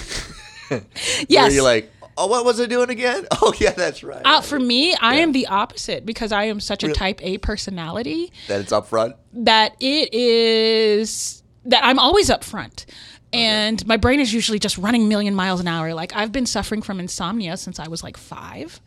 [1.28, 1.30] Yes.
[1.30, 3.28] Where you're like, oh, what was I doing again?
[3.42, 4.22] Oh, yeah, that's right.
[4.26, 8.32] uh, for me i am the opposite because i am such a type a personality
[8.48, 9.16] that it's up front.
[9.34, 12.86] that it is that i'm always up front
[13.34, 16.82] and my brain is usually just running million miles an hour like i've been suffering
[16.82, 18.80] from insomnia since i was like five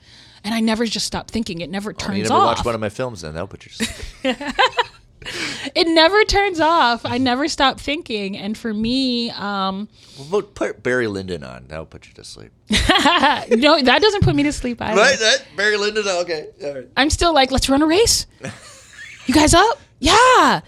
[0.45, 2.75] and i never just stop thinking it never turns Oh, you never off watched one
[2.75, 3.73] of my films, then that'll put you.
[3.73, 4.37] to sleep.
[5.75, 9.89] it never turns off i never stop thinking and for me um
[10.31, 11.67] well, put Barry Lyndon on.
[11.69, 12.51] That'll put you to sleep.
[12.71, 15.19] no that doesn't put me to sleep either Right?
[15.19, 16.05] That Barry Lyndon.
[16.09, 16.49] Okay.
[16.65, 16.89] All right.
[16.97, 18.27] I'm still like, let's run a race.
[19.27, 19.79] you guys up?
[19.99, 20.61] Yeah.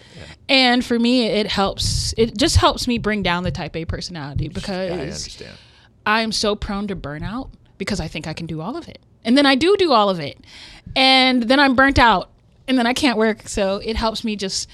[0.48, 2.14] And for me, it helps.
[2.16, 5.56] It just helps me bring down the type A personality Yeah, I understand.
[6.06, 8.98] I am so prone to burnout because I think I can do all of it.
[9.24, 10.38] And then I do do all of it.
[10.96, 12.30] And then I'm burnt out
[12.66, 13.48] and then I can't work.
[13.48, 14.68] So it helps me just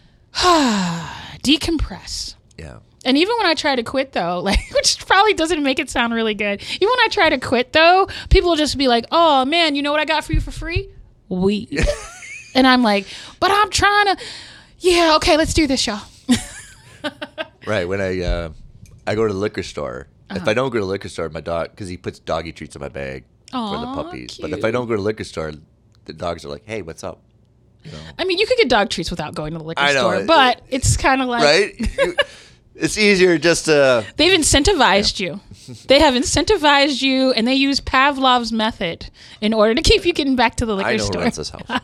[0.34, 2.34] decompress.
[2.58, 2.78] Yeah.
[3.04, 6.12] And even when I try to quit, though, like which probably doesn't make it sound
[6.12, 6.60] really good.
[6.74, 9.82] Even when I try to quit, though, people will just be like, "Oh man, you
[9.82, 10.90] know what I got for you for free?
[11.28, 11.86] Weed."
[12.54, 13.06] and I'm like,
[13.38, 14.16] "But I'm trying to."
[14.80, 16.02] Yeah, okay, let's do this, y'all.
[17.64, 18.50] Right when I uh,
[19.08, 20.06] I go to the liquor store.
[20.30, 22.76] If I don't go to the liquor store, my dog because he puts doggy treats
[22.76, 24.38] in my bag for the puppies.
[24.40, 25.52] But if I don't go to the liquor store,
[26.04, 27.22] the dogs are like, "Hey, what's up?"
[28.18, 30.26] I mean, you could get dog treats without going to the liquor know, store, it-
[30.26, 32.16] but it's kind of like, Right?
[32.78, 34.04] It's easier just to.
[34.16, 35.40] They've incentivized you.
[35.86, 39.08] They have incentivized you, and they use Pavlov's method
[39.40, 41.22] in order to keep you getting back to the liquor I know store.
[41.22, 41.62] runs this house.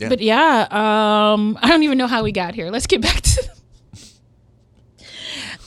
[0.00, 0.08] Yeah.
[0.08, 2.70] But yeah, um, I don't even know how we got here.
[2.70, 3.50] Let's get back to.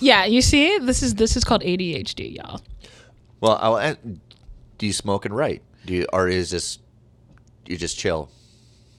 [0.01, 2.59] yeah, you see, this is this is called ADHD, y'all.
[3.41, 3.99] Well, I'll, ask-
[4.77, 5.61] do you smoke and write?
[5.85, 6.79] Do you, or is this
[7.65, 8.29] you just chill?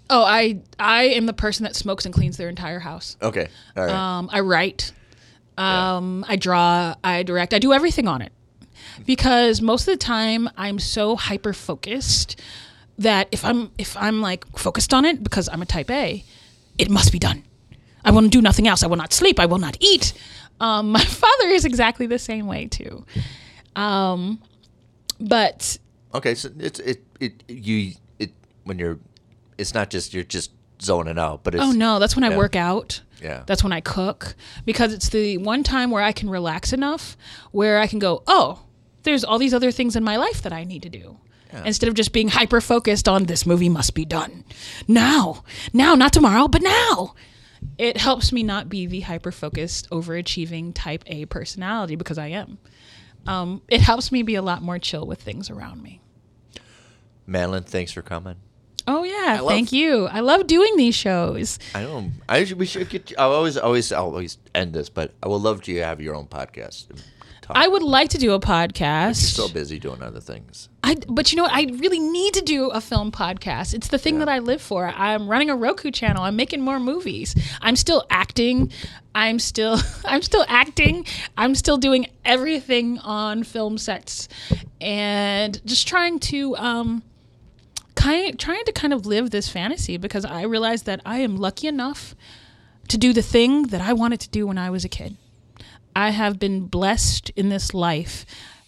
[0.08, 3.16] Oh, I I am the person that smokes and cleans their entire house.
[3.20, 3.92] Okay, all right.
[3.92, 4.92] Um, I write,
[5.58, 8.32] um, I draw, I direct, I do everything on it
[9.04, 12.40] because most of the time I'm so hyper focused
[12.98, 16.24] that if I'm if I'm like focused on it because I'm a type A,
[16.78, 17.42] it must be done.
[18.04, 18.84] I will do nothing else.
[18.84, 19.40] I will not sleep.
[19.40, 20.12] I will not eat.
[20.60, 23.04] Um, my father is exactly the same way too.
[23.76, 24.42] Um,
[25.20, 25.78] but
[26.14, 28.32] okay, so it's it it you it
[28.64, 28.98] when you're
[29.58, 30.50] it's not just you're just
[30.82, 32.36] zoning out, but it's Oh no, that's when I Yeah.
[32.36, 33.00] work out.
[33.22, 33.44] Yeah.
[33.46, 34.34] That's when I cook
[34.66, 37.16] because it's the one time where I can relax enough
[37.52, 38.60] where I can go, "Oh,
[39.04, 41.18] there's all these other things in my life that I need to do."
[41.64, 44.44] Instead of just being hyper focused on this movie must be done.
[44.86, 45.42] Now.
[45.72, 47.14] Now, not tomorrow, but now.
[47.78, 52.58] It helps me not be the hyper focused, overachieving type A personality because I am.
[53.26, 56.00] Um, it helps me be a lot more chill with things around me.
[57.26, 58.36] Madeline, thanks for coming.
[58.88, 60.06] Oh yeah, love- thank you.
[60.06, 61.58] I love doing these shows.
[61.74, 62.10] I know.
[62.28, 63.12] I should, we should get.
[63.18, 66.26] I always, always, I'll always end this, but I would love to have your own
[66.26, 66.86] podcast.
[67.46, 67.56] Talk.
[67.56, 69.16] I would like to do a You're podcast.
[69.16, 70.68] so busy doing other things.
[70.82, 71.52] I, but you know what?
[71.52, 73.74] I really need to do a film podcast.
[73.74, 74.86] It's the thing that I live for.
[74.88, 76.22] I'm running a Roku channel.
[76.22, 77.34] I'm making more movies.
[77.60, 78.70] I'm still acting.
[79.14, 81.06] I'm still I'm still acting.
[81.36, 84.28] I'm still doing everything on film sets,
[84.80, 87.02] and just trying to um,
[87.94, 91.66] kind trying to kind of live this fantasy because I realize that I am lucky
[91.66, 92.14] enough
[92.88, 95.16] to do the thing that I wanted to do when I was a kid.
[95.96, 98.26] I have been blessed in this life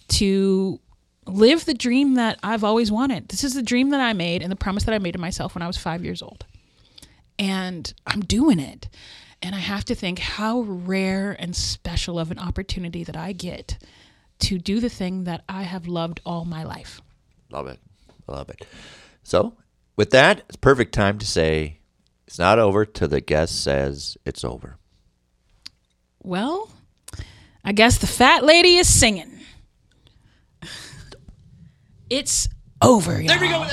[0.08, 0.80] to
[1.26, 3.28] live the dream that I've always wanted.
[3.28, 5.54] This is the dream that I made and the promise that I made to myself
[5.54, 6.46] when I was five years old.
[7.38, 8.88] And I'm doing it.
[9.42, 13.76] And I have to think how rare and special of an opportunity that I get
[14.40, 17.02] to do the thing that I have loved all my life.
[17.50, 17.78] Love it.
[18.26, 18.64] Love it.
[19.22, 19.52] So,
[19.96, 21.80] with that, it's perfect time to say
[22.26, 24.78] it's not over till the guest says it's over.
[26.22, 26.70] Well,
[27.64, 29.40] I guess the fat lady is singing.
[32.10, 32.48] It's
[32.80, 33.20] over.
[33.20, 33.28] Y'all.
[33.28, 33.66] There we go.